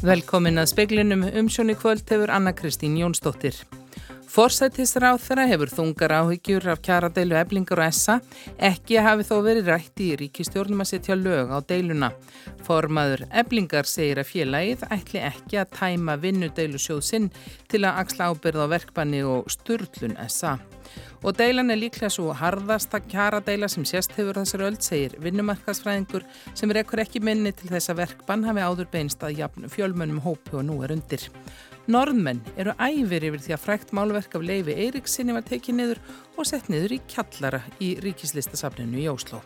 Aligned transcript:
Velkomin 0.00 0.56
að 0.56 0.70
speiklinum 0.70 1.26
umsjónu 1.28 1.74
kvöld 1.76 2.08
hefur 2.08 2.30
Anna 2.32 2.54
Kristín 2.56 2.94
Jónsdóttir. 2.96 3.58
Forsættisráð 4.32 5.18
þeirra 5.20 5.44
hefur 5.50 5.72
þungar 5.74 6.14
áhyggjur 6.22 6.70
af 6.72 6.80
kjaradeilu 6.86 7.36
eblingar 7.36 7.82
og 7.82 7.88
essa, 7.90 8.14
ekki 8.56 8.96
hafi 9.04 9.26
þó 9.28 9.34
verið 9.44 9.68
rætt 9.68 10.00
í 10.00 10.08
ríkistjórnum 10.22 10.80
að 10.80 10.88
setja 10.94 11.18
lög 11.20 11.52
á 11.52 11.60
deiluna. 11.60 12.12
Formaður 12.64 13.26
eblingar 13.42 13.90
segir 13.90 14.22
að 14.22 14.30
félagið 14.30 14.86
ætli 14.88 15.20
ekki 15.26 15.60
að 15.60 15.76
tæma 15.76 16.16
vinnudeilu 16.22 16.80
sjóðsinn 16.80 17.28
til 17.68 17.82
að 17.84 18.00
axla 18.06 18.30
ábyrð 18.32 18.64
á 18.64 18.66
verkbanni 18.72 19.20
og 19.20 19.52
sturlun 19.52 20.16
essa. 20.24 20.56
Og 21.20 21.36
deilan 21.36 21.68
er 21.68 21.76
líklega 21.76 22.08
svo 22.12 22.32
harðasta 22.32 23.02
kjaradeila 23.04 23.68
sem 23.68 23.84
sérst 23.84 24.14
hefur 24.16 24.38
þessar 24.40 24.64
öll, 24.70 24.78
segir 24.80 25.18
vinnumarkasfræðingur 25.20 26.24
sem 26.56 26.72
rekur 26.72 27.02
ekki 27.04 27.20
minni 27.20 27.52
til 27.52 27.68
þessa 27.68 27.96
verkbann 27.98 28.46
hafi 28.48 28.64
áður 28.64 28.88
beinst 28.92 29.20
að 29.26 29.42
jafn 29.42 29.68
fjölmönnum 29.68 30.22
hópu 30.24 30.62
og 30.62 30.66
nú 30.70 30.80
er 30.86 30.96
undir. 30.96 31.28
Norðmenn 31.90 32.40
eru 32.56 32.72
æfir 32.80 33.28
yfir 33.28 33.44
því 33.44 33.56
að 33.56 33.64
frækt 33.66 33.96
málverk 33.96 34.36
af 34.38 34.44
Leifi 34.48 34.76
Eiríksinni 34.86 35.36
var 35.36 35.44
tekið 35.44 35.80
niður 35.80 36.04
og 36.36 36.48
sett 36.48 36.72
niður 36.72 36.96
í 36.96 37.02
kjallara 37.10 37.64
í 37.84 37.96
ríkislistasafninu 38.00 39.04
í 39.04 39.10
Ósló. 39.12 39.44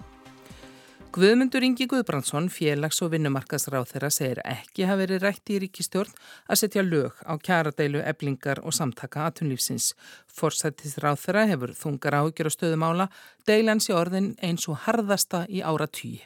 Guðmundur 1.15 1.63
Ingi 1.63 1.85
Guðbrandsson, 1.87 2.49
félags- 2.51 2.99
og 3.05 3.13
vinnumarkasráð 3.13 3.85
þeirra, 3.93 4.09
segir 4.11 4.41
ekki 4.43 4.83
hafi 4.83 5.05
verið 5.05 5.21
rætt 5.23 5.51
í 5.55 5.61
ríkistjórn 5.63 6.11
að 6.51 6.59
setja 6.59 6.83
lög 6.83 7.21
á 7.23 7.39
kjaradeilu, 7.39 8.01
eblingar 8.03 8.59
og 8.67 8.75
samtaka 8.75 9.29
aðtunlífsins. 9.29 9.93
Forsættis 10.27 10.99
ráð 10.99 11.23
þeirra 11.23 11.47
hefur 11.53 11.71
þungar 11.79 12.19
ágjör 12.19 12.51
og 12.51 12.55
stöðumála, 12.57 13.07
deilans 13.47 13.87
í 13.87 13.95
orðin 13.95 14.35
eins 14.43 14.67
og 14.67 14.81
harðasta 14.89 15.47
í 15.47 15.63
ára 15.63 15.87
tíu. 15.87 16.19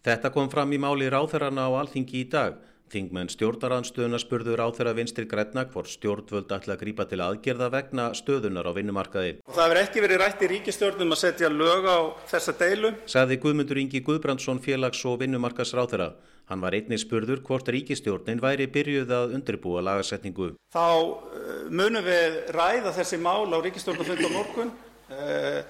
Þetta 0.00 0.32
kom 0.32 0.48
fram 0.48 0.72
í 0.72 0.80
máli 0.80 1.12
ráðherrana 1.12 1.68
á 1.68 1.84
alþingi 1.84 2.24
í 2.24 2.30
dag. 2.32 2.56
Þingmenn 2.90 3.28
stjórnaranstöðuna 3.30 4.18
spurður 4.18 4.62
á 4.64 4.68
þeirra 4.74 4.94
vinstri 4.98 5.26
græna 5.30 5.62
hvort 5.70 5.90
stjórnvöld 5.92 6.50
ætla 6.50 6.74
að 6.74 6.80
grípa 6.82 7.06
til 7.06 7.20
aðgerða 7.22 7.68
vegna 7.70 8.08
stöðunar 8.18 8.66
á 8.66 8.72
vinnumarkaði. 8.74 9.36
Og 9.46 9.54
það 9.54 9.70
verður 9.70 9.82
ekki 9.84 10.02
verið 10.04 10.20
rætt 10.24 10.42
í 10.42 10.50
ríkistjórnum 10.50 11.14
að 11.14 11.20
setja 11.22 11.52
lög 11.54 11.86
á 11.86 11.98
þessa 12.32 12.56
deilu. 12.58 12.92
Saði 13.06 13.38
Guðmundur 13.44 13.78
Ingi 13.78 14.02
Guðbrandsson 14.02 14.58
félags- 14.64 15.04
og 15.06 15.20
vinnumarkasráþera. 15.22 16.10
Hann 16.50 16.64
var 16.64 16.74
einnig 16.74 16.98
spurður 16.98 17.44
hvort 17.46 17.68
ríkistjórnin 17.70 18.42
væri 18.42 18.66
byrjuð 18.66 19.12
að 19.14 19.34
undirbúa 19.38 19.84
lagasetningu. 19.86 20.56
Þá 20.74 20.86
uh, 20.90 21.68
munum 21.70 22.02
við 22.02 22.40
ræða 22.56 22.90
þessi 22.96 23.20
mál 23.22 23.46
á 23.54 23.58
ríkistjórnafund 23.62 24.26
á 24.26 24.30
morgun 24.34 24.72
uh, 25.14 25.60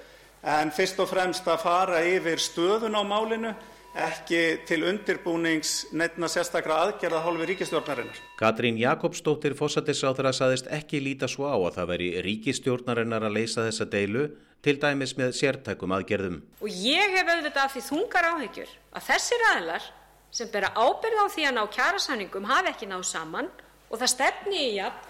en 0.41 0.73
fyrst 0.73 0.97
og 1.03 1.11
fremst 1.11 1.45
að 1.45 1.61
fara 1.67 2.01
yfir 2.01 2.41
stöðun 2.41 2.97
á 2.97 3.05
málinu 3.05 3.53
ekki 3.97 4.61
til 4.67 4.85
undirbúnings 4.87 5.91
nefna 5.91 6.29
sérstakra 6.31 6.77
aðgerða 6.85 7.23
hálfi 7.25 7.47
ríkistjórnarinnar. 7.49 8.19
Katrín 8.39 8.79
Jakobsdóttir 8.79 9.55
fósættisráþara 9.59 10.31
saðist 10.35 10.69
ekki 10.71 11.01
líta 11.03 11.27
svo 11.27 11.49
á 11.51 11.57
að 11.59 11.75
það 11.79 11.91
veri 11.91 12.09
ríkistjórnarinnar 12.23 13.27
að 13.27 13.35
leysa 13.35 13.65
þessa 13.67 13.89
deilu 13.91 14.29
til 14.63 14.77
dæmis 14.79 15.15
með 15.19 15.33
sértækum 15.35 15.91
aðgerðum. 15.97 16.39
Og 16.61 16.69
ég 16.71 17.17
hef 17.17 17.33
auðvitað 17.33 17.63
af 17.65 17.75
því 17.75 17.83
þungar 17.89 18.29
áhyggjur 18.31 18.75
að 18.95 19.07
þessir 19.09 19.45
aðlar 19.51 19.89
sem 20.31 20.51
bera 20.53 20.71
ábyrð 20.71 21.19
á 21.19 21.25
því 21.33 21.47
að 21.49 21.55
ná 21.57 21.63
kjærasamningum 21.75 22.47
hafi 22.47 22.71
ekki 22.71 22.87
náð 22.87 23.03
saman 23.09 23.49
og 23.89 23.99
það 23.99 24.13
stefni 24.13 24.61
í 24.69 24.77
að 24.79 25.09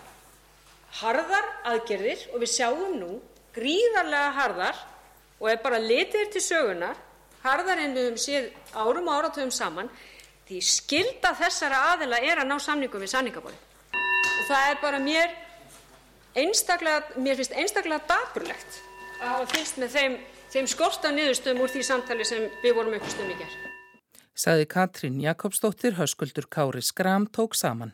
harðar 1.01 1.51
aðgerðir 1.69 2.25
og 2.33 2.41
við 2.41 2.53
sjáum 2.55 2.97
nú 2.97 3.11
gríðarlega 3.53 4.33
harðar 4.39 4.81
og 5.37 5.49
ef 5.51 5.61
bara 5.61 5.81
litið 5.83 6.33
til 6.33 6.43
sögunar 6.43 6.97
harðar 7.45 7.81
en 7.81 7.95
við 7.95 8.07
höfum 8.09 8.21
séð 8.21 8.49
árum 8.73 9.09
og 9.09 9.19
áratöfum 9.19 9.53
saman 9.53 9.89
því 10.47 10.59
skilda 10.67 11.33
þessara 11.39 11.79
aðila 11.93 12.19
er 12.19 12.41
að 12.41 12.49
ná 12.49 12.57
samningum 12.59 13.03
við 13.03 13.13
samningaborðið. 13.13 13.61
Og 14.41 14.45
það 14.49 14.69
er 14.69 14.79
bara 14.81 14.99
mér 14.99 15.35
einstaklega, 16.35 17.17
mér 17.17 17.39
finnst 17.39 17.55
einstaklega 17.55 18.03
dapurlegt 18.09 18.79
að 19.21 19.27
hafa 19.29 19.49
fylgst 19.53 19.79
með 19.81 19.95
þeim, 19.95 20.17
þeim 20.51 20.69
skorsta 20.73 21.11
niðurstöðum 21.15 21.63
úr 21.65 21.73
því 21.73 21.85
samtali 21.87 22.27
sem 22.27 22.47
við 22.63 22.77
vorum 22.77 22.97
uppstum 22.97 23.31
í 23.31 23.37
gerð. 23.39 23.57
Saði 24.41 24.67
Katrín 24.71 25.19
Jakobsdóttir, 25.21 25.97
höskuldur 25.99 26.47
Kári 26.49 26.81
Skram 26.81 27.27
tók 27.29 27.55
saman. 27.55 27.91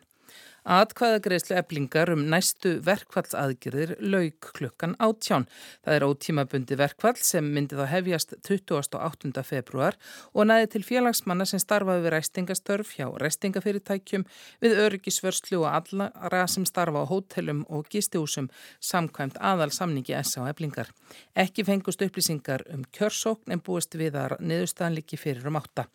Atkvæðagreðslu 0.68 1.56
eblingar 1.56 2.10
um 2.12 2.26
næstu 2.28 2.74
verkfallsaðgjörðir 2.84 3.94
lauk 4.04 4.50
klukkan 4.58 4.98
átján. 5.00 5.46
Það 5.86 5.96
er 5.96 6.06
ótímabundi 6.10 6.78
verkfall 6.82 7.16
sem 7.24 7.48
myndi 7.56 7.78
þá 7.80 7.86
hefjast 7.94 8.36
28. 8.44 9.32
februar 9.48 9.96
og 10.34 10.50
næði 10.50 10.68
til 10.76 10.84
félagsmanna 10.90 11.48
sem 11.48 11.64
starfaði 11.64 12.04
við 12.04 12.16
ræstingastörf 12.18 12.94
hjá 12.98 13.08
ræstingafyrirtækjum 13.24 14.28
við 14.60 14.78
öryggisvörslu 14.84 15.64
og 15.64 15.72
allara 15.72 16.44
sem 16.52 16.68
starfa 16.68 17.08
á 17.08 17.12
hótelum 17.16 17.64
og 17.72 17.88
gistihúsum 17.88 18.52
samkvæmt 18.84 19.40
aðal 19.40 19.72
samningi 19.72 20.20
S.A. 20.20 20.50
eblingar. 20.52 20.92
Ekki 21.32 21.64
fengust 21.64 22.04
upplýsingar 22.04 22.68
um 22.76 22.84
kjörsókn 22.92 23.56
en 23.56 23.64
búist 23.64 23.96
við 23.96 24.20
að 24.20 24.42
niðurstaðanliki 24.44 25.16
fyrir 25.16 25.48
um 25.48 25.64
átta. 25.64 25.88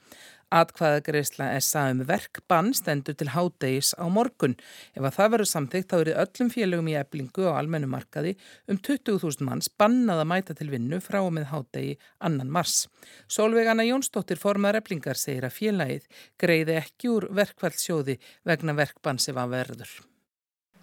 Atkvæðagreisla 0.53 1.49
SA 1.65 1.87
um 1.95 2.03
verkbann 2.09 2.73
stendur 2.77 3.17
til 3.17 3.31
hádegis 3.33 3.95
á 3.97 4.05
morgun. 4.13 4.59
Ef 4.93 5.07
að 5.07 5.17
það 5.17 5.33
verður 5.35 5.51
samþygt 5.53 5.91
þá 5.91 5.97
eru 6.01 6.17
öllum 6.25 6.53
félögum 6.53 6.93
í 6.93 6.99
eblingu 7.01 7.49
á 7.49 7.57
almennumarkaði 7.57 8.37
um 8.69 8.77
20.000 8.77 9.49
manns 9.49 9.73
bannað 9.81 10.23
að 10.23 10.31
mæta 10.35 10.59
til 10.59 10.69
vinnu 10.75 11.01
frá 11.01 11.23
og 11.23 11.33
með 11.39 11.49
hádegi 11.55 11.99
annan 12.21 12.53
mars. 12.53 12.87
Solveig 13.27 13.73
Anna 13.73 13.89
Jónsdóttir 13.89 14.41
formar 14.41 14.77
eblingar 14.83 15.17
segir 15.17 15.49
að 15.49 15.59
félagið 15.59 16.09
greiði 16.37 16.81
ekki 16.85 17.13
úr 17.17 17.31
verkvældsjóði 17.33 18.21
vegna 18.45 18.77
verkbann 18.77 19.23
sem 19.23 19.41
að 19.41 19.55
verður. 19.57 20.01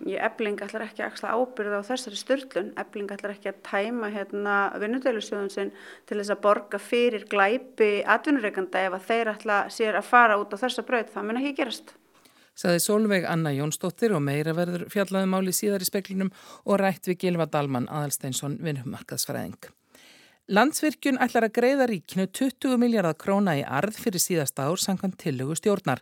Ég 0.08 0.22
ebling 0.24 0.62
ætlar 0.64 0.86
ekki 0.86 1.04
að 1.04 1.10
axla 1.10 1.34
ábyrða 1.36 1.82
á 1.84 1.88
þessari 1.90 2.20
störtlun, 2.20 2.70
ebling 2.80 3.10
ætlar 3.12 3.34
ekki 3.34 3.50
að 3.52 3.58
tæma 3.68 4.10
hérna, 4.14 4.58
vinnudeilusjóðun 4.80 5.52
sinn 5.52 5.72
til 6.08 6.20
þess 6.22 6.32
að 6.32 6.44
borga 6.46 6.80
fyrir 6.80 7.26
glæpi 7.28 7.90
atvinnureikanda 8.08 8.86
ef 8.88 8.96
að 8.96 9.10
þeir 9.10 9.32
ætla 9.34 9.58
sér 9.76 10.00
að 10.00 10.08
fara 10.08 10.38
út 10.40 10.56
á 10.56 10.62
þessa 10.62 10.86
braut, 10.88 11.12
það 11.12 11.28
mun 11.28 11.42
ekki 11.42 11.58
gerast. 11.60 11.92
Saði 12.60 12.80
Solveig 12.84 13.28
Anna 13.28 13.52
Jónsdóttir 13.56 14.16
og 14.16 14.24
meira 14.24 14.56
verður 14.56 14.88
fjallaði 14.92 15.32
máli 15.32 15.56
síðar 15.56 15.84
í 15.84 15.88
speklinum 15.88 16.32
og 16.66 16.80
rætt 16.80 17.08
við 17.12 17.20
Gilva 17.26 17.48
Dalman 17.52 17.88
aðalsteinsson 17.92 18.58
vinnumarkaðsfræðing. 18.64 19.70
Landsvirkjun 20.50 21.20
ætlar 21.22 21.46
að 21.46 21.52
greiða 21.54 21.86
ríkinu 21.86 22.24
20 22.34 22.80
miljardar 22.82 23.14
króna 23.22 23.54
í 23.60 23.62
arð 23.62 24.00
fyrir 24.02 24.22
síðasta 24.24 24.64
ár 24.66 24.80
samkvæmt 24.82 25.20
tillögu 25.22 25.54
stjórnar. 25.60 26.02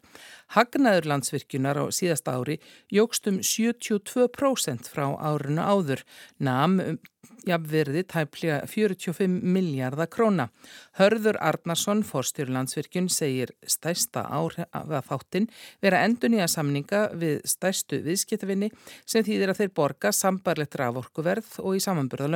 Hagnaður 0.55 1.09
landsvirkjunar 1.11 1.81
á 1.83 1.91
síðasta 1.91 2.37
ári 2.39 2.55
jógst 2.87 3.27
um 3.27 3.41
72% 3.43 4.87
frá 4.87 5.09
árinu 5.19 5.65
áður, 5.67 6.05
nam 6.39 6.77
um 6.79 6.99
jafnverði 7.47 8.05
tæplega 8.07 8.61
45 8.71 9.27
miljardar 9.27 10.07
króna. 10.07 10.47
Hörður 10.95 11.41
Arnarsson, 11.43 12.05
forstjóru 12.07 12.55
landsvirkjun, 12.55 13.11
segir 13.11 13.51
stæsta 13.67 14.23
ára 14.31 15.03
þáttinn 15.03 15.51
vera 15.83 16.05
endun 16.07 16.39
í 16.39 16.41
að 16.43 16.53
samninga 16.55 17.03
við 17.19 17.43
stæstu 17.43 17.99
viðskiptavinni 18.07 18.71
sem 19.03 19.27
þýðir 19.27 19.51
að 19.51 19.61
þeir 19.65 19.77
borga 19.83 20.15
sambarlegt 20.15 20.79
raforkuverð 20.79 21.59
og 21.67 21.75
í 21.75 21.83
samanburða 21.83 22.31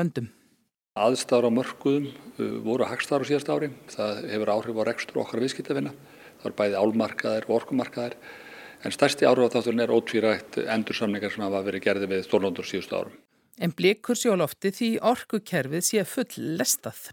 löndum. 0.91 0.99
Aðstáður 0.99 1.47
á 1.47 1.51
mörguðum 1.55 2.07
uh, 2.37 2.63
voru 2.63 2.85
hagstáður 2.85 3.23
á 3.23 3.29
síðast 3.29 3.49
ári. 3.49 3.71
Það 3.89 4.29
hefur 4.31 4.49
áhrif 4.51 4.75
á 4.75 4.83
rekstur 4.83 5.21
okkar 5.21 5.41
viðskiptafinna. 5.41 5.93
Það 6.41 6.51
er 6.51 6.55
bæði 6.57 6.75
álmarkaðir 6.81 7.45
og 7.47 7.55
orkumarkaðir. 7.61 8.15
En 8.83 8.91
stærsti 8.91 9.25
áhrif 9.25 9.47
á 9.47 9.53
þátturinn 9.55 9.83
er 9.83 9.93
ótvírægt 9.93 10.57
endursamningar 10.57 11.31
sem 11.31 11.43
hafa 11.43 11.63
verið 11.63 11.83
gerði 11.85 12.07
við 12.09 12.23
stórnóndur 12.25 12.65
síðustu 12.65 12.97
árum. 12.97 13.17
En 13.61 13.71
blikur 13.71 14.17
sjálfofti 14.17 14.71
því 14.73 14.89
orkukerfið 15.05 15.85
sé 15.85 16.03
full 16.03 16.57
lestað. 16.57 17.11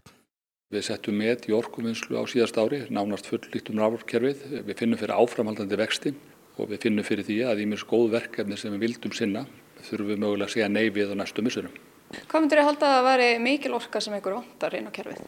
Við 0.69 0.85
settum 0.85 1.17
með 1.17 1.49
í 1.49 1.53
orkuvinnslu 1.53 2.17
á 2.17 2.23
síðast 2.29 2.57
ári, 2.57 2.83
nánast 2.89 3.29
full 3.29 3.41
lítum 3.53 3.79
rávorkerfið. 3.79 4.65
Við 4.65 4.75
finnum 4.77 4.99
fyrir 4.99 5.15
áframhaldandi 5.17 5.77
vexti 5.79 6.13
og 6.57 6.69
við 6.73 6.83
finnum 6.87 7.05
fyrir 7.05 7.25
því 7.25 7.39
að 7.47 7.63
í 7.63 7.69
mjög 7.69 7.85
góð 7.89 8.09
verkefni 8.17 8.57
sem 8.57 8.73
við 8.75 8.85
vildum 8.87 9.15
sinna 9.15 9.45
þurfum 9.85 10.19
mögulega 10.25 10.49
að 10.49 10.55
segja 10.57 10.73
nei 10.73 10.89
við 10.93 11.13
á 11.13 11.19
næstu 11.21 11.45
missurum. 11.45 11.73
Hvað 12.09 12.41
myndur 12.41 12.57
þið 12.57 12.65
halda 12.65 12.87
að 12.87 12.95
það 12.95 13.07
væri 13.07 13.29
mikil 13.43 13.75
orka 13.77 13.99
sem 14.01 14.13
einhver 14.17 14.39
vantar 14.39 14.75
inn 14.77 14.89
á 14.89 14.91
kerfið? 14.93 15.19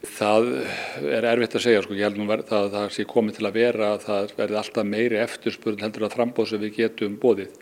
Það 0.00 0.46
er 1.12 1.26
erfitt 1.28 1.54
að 1.58 1.64
segja, 1.66 1.82
sko. 1.84 1.94
ég 1.94 2.08
held 2.08 2.18
nú 2.18 2.26
að 2.32 2.46
það, 2.48 2.68
það 2.72 2.86
sé 2.96 3.04
komið 3.10 3.36
til 3.36 3.46
að 3.46 3.58
vera 3.58 3.90
að 3.94 4.06
það 4.06 4.30
verði 4.38 4.58
alltaf 4.60 4.88
meiri 4.88 5.18
eftirspurn 5.20 5.84
heldur 5.84 6.06
að 6.08 6.16
frambóð 6.16 6.48
sem 6.50 6.62
við 6.62 6.78
getum 6.78 7.18
bóðið. 7.20 7.58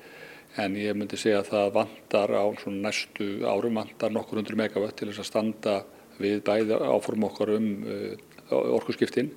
En 0.62 0.76
ég 0.80 0.96
myndi 0.96 1.18
segja 1.20 1.42
að 1.42 1.50
það 1.50 1.74
vantar 1.74 2.32
á 2.32 2.44
næstu 2.72 3.26
árum, 3.44 3.80
vantar 3.82 4.14
nokkur 4.14 4.40
hundru 4.40 4.56
megavött 4.58 4.96
til 4.96 5.10
þess 5.10 5.24
að 5.24 5.28
standa 5.28 5.74
við 6.22 6.40
bæði 6.46 6.78
áform 6.78 7.26
okkar 7.28 7.52
um 7.58 7.68
uh, 7.84 8.54
orkuskiptinn 8.78 9.28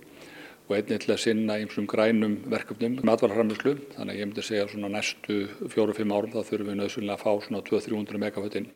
og 0.69 0.77
einnig 0.77 1.01
til 1.03 1.11
að 1.11 1.23
sinna 1.25 1.57
einsum 1.59 1.89
grænum 1.89 2.37
verkefnum 2.53 3.01
með 3.01 3.17
atvararframlöslu. 3.17 3.75
Þannig 3.97 4.13
að 4.13 4.21
ég 4.21 4.29
myndi 4.29 4.45
segja 4.45 4.69
að 4.69 4.87
næstu 4.93 5.41
fjóru-fimm 5.73 6.15
árum 6.15 6.31
þá 6.31 6.45
þurfum 6.45 6.71
við 6.71 6.79
nöðsynlega 6.79 7.19
að 7.19 7.25
fá 7.25 7.47
svona 7.47 7.65
200-300 7.67 8.23
megavöttinn 8.23 8.71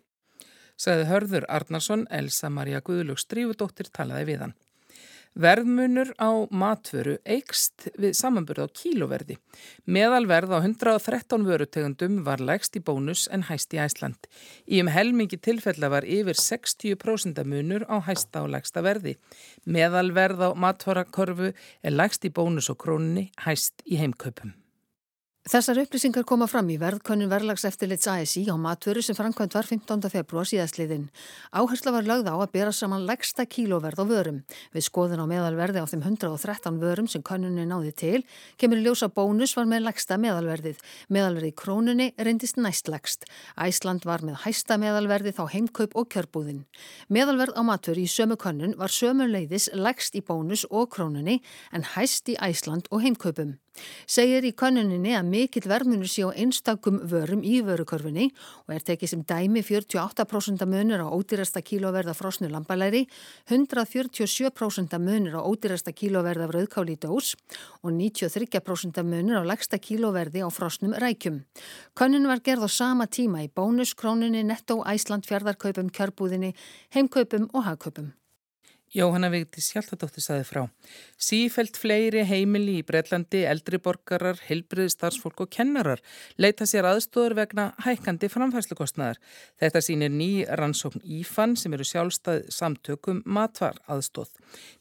sagði 0.77 1.09
Hörður 1.09 1.49
Arnarsson, 1.49 2.07
Elsa 2.09 2.49
Maria 2.49 2.81
Guðlug 2.85 3.21
Strífudóttir 3.21 3.91
talaði 3.93 4.31
við 4.31 4.45
hann. 4.45 4.55
Verðmunur 5.35 6.13
á 6.15 6.47
matvöru 6.47 7.17
eikst 7.27 7.89
við 7.99 8.13
samanburð 8.15 8.63
á 8.63 8.67
kíloverði. 8.71 9.35
Meðalverð 9.83 10.55
á 10.55 10.59
113 10.63 11.43
vörutegundum 11.43 12.21
var 12.23 12.39
lægst 12.39 12.79
í 12.79 12.83
bónus 12.87 13.25
en 13.27 13.43
hæst 13.49 13.75
í 13.75 13.81
Æsland. 13.83 14.31
Í 14.63 14.79
um 14.79 14.87
helmingi 14.95 15.35
tilfella 15.35 15.91
var 15.91 16.07
yfir 16.07 16.39
60% 16.39 17.43
munur 17.43 17.83
á 17.91 17.99
hæsta 18.07 18.47
og 18.47 18.53
lægsta 18.55 18.79
verði. 18.85 19.17
Meðalverð 19.67 20.39
á 20.39 20.49
matvarakörfu 20.55 21.51
er 21.51 21.99
lægst 21.99 22.23
í 22.23 22.31
bónus 22.31 22.71
og 22.71 22.79
króninni 22.79 23.27
hæst 23.43 23.83
í 23.83 23.99
heimkaupum. 23.99 24.55
Þessar 25.45 25.77
upplýsingar 25.83 26.23
koma 26.25 26.47
fram 26.49 26.71
í 26.73 26.75
verðkönnun 26.81 27.29
verðlagseftirlits 27.29 28.07
ASI 28.09 28.47
á 28.49 28.57
matvöru 28.57 29.03
sem 29.05 29.13
framkvæmt 29.13 29.53
var 29.53 29.67
15. 29.69 30.07
februar 30.09 30.47
síðastliðin. 30.49 31.03
Áhersla 31.53 31.91
var 31.93 32.07
lögð 32.07 32.31
á 32.33 32.41
að 32.41 32.53
bera 32.55 32.71
saman 32.73 33.03
legsta 33.05 33.43
kílóverð 33.45 34.01
á 34.01 34.05
vörum. 34.09 34.39
Við 34.73 34.87
skoðun 34.87 35.21
á 35.21 35.29
meðalverði 35.29 35.83
á 35.83 35.89
þeim 35.91 36.01
113 36.01 36.79
vörum 36.81 37.05
sem 37.05 37.21
könnunin 37.21 37.69
náði 37.69 37.91
til, 37.93 38.23
kemur 38.57 38.81
ljósa 38.81 39.11
bónus 39.13 39.53
var 39.53 39.69
með 39.69 39.85
legsta 39.85 40.17
meðalverðið. 40.17 40.79
Meðalverði 41.13 41.51
krónunni 41.61 42.07
reyndist 42.17 42.57
næst 42.57 42.89
legst. 42.89 43.27
Æsland 43.53 44.09
var 44.09 44.25
með 44.25 44.41
hæsta 44.47 44.79
meðalverði 44.81 45.35
þá 45.37 45.43
heimkaup 45.53 45.93
og 45.93 46.09
kjörbúðin. 46.09 46.63
Meðalverð 47.05 47.53
á 47.53 47.61
matvöru 47.69 48.01
í 48.01 48.09
sömu 48.09 48.39
könnun 48.41 48.73
var 48.81 48.89
sömu 48.89 49.29
leiðis 49.29 49.69
legst 49.77 50.17
í 50.17 50.25
bónus 50.25 50.65
og 50.71 50.89
krónunni 50.97 51.37
en 51.69 51.85
hæst 51.93 52.33
í 52.33 52.39
Æsland 52.41 52.89
og 52.89 53.05
heimkaupum. 53.05 53.59
Segir 54.07 54.45
í 54.47 54.51
könnuninni 54.55 55.13
að 55.17 55.29
mikill 55.29 55.65
verðmunur 55.69 56.09
sé 56.09 56.23
á 56.23 56.31
einstakum 56.31 57.01
vörum 57.11 57.43
í 57.43 57.59
vörukörfunni 57.65 58.29
og 58.65 58.73
er 58.75 58.85
tekið 58.87 59.11
sem 59.11 59.23
dæmi 59.27 59.63
48% 59.65 60.65
munur 60.69 61.03
á 61.03 61.07
ódýrasta 61.11 61.63
kílóverða 61.65 62.15
frosnu 62.17 62.49
lambalæri, 62.51 63.05
147% 63.49 64.97
munur 65.03 65.39
á 65.39 65.41
ódýrasta 65.43 65.91
kílóverða 65.91 66.49
vröðkáli 66.51 66.97
dós 67.01 67.35
og 67.83 67.91
93% 67.91 69.03
munur 69.03 69.41
á 69.41 69.43
legsta 69.43 69.79
kílóverði 69.79 70.45
á 70.45 70.49
frosnum 70.49 70.95
rækjum. 70.95 71.43
Könnun 71.95 72.27
var 72.31 72.43
gerð 72.43 72.67
á 72.67 72.69
sama 72.71 73.07
tíma 73.07 73.43
í 73.45 73.51
bónuskrónunni, 73.51 74.43
netto, 74.43 74.81
æsland, 74.83 75.27
fjardarkaupum, 75.27 75.91
kjörbúðinni, 75.91 76.55
heimkaupum 76.95 77.49
og 77.53 77.67
hagkaupum. 77.67 78.13
Jóhanna 78.95 79.27
Vigdís 79.27 79.73
Hjaltadóttir 79.73 80.23
saði 80.23 80.45
frá. 80.47 80.61
Sífelt 81.19 81.75
fleiri 81.75 82.21
heimili 82.23 82.77
í 82.79 82.83
Breitlandi, 82.87 83.41
eldriborgarar, 83.43 84.39
heilbriðstarfsfólk 84.47 85.41
og 85.43 85.49
kennarar 85.51 85.99
leita 86.39 86.63
sér 86.69 86.87
aðstóður 86.87 87.35
vegna 87.41 87.65
hækkandi 87.83 88.29
framfærslukostnaðar. 88.31 89.19
Þetta 89.59 89.81
sínir 89.83 90.13
ný 90.15 90.29
rannsókn 90.47 91.03
Ífan 91.03 91.57
sem 91.59 91.75
eru 91.75 91.83
sjálfstæð 91.83 92.47
samtökum 92.55 93.19
matvar 93.27 93.81
aðstóð. 93.91 94.31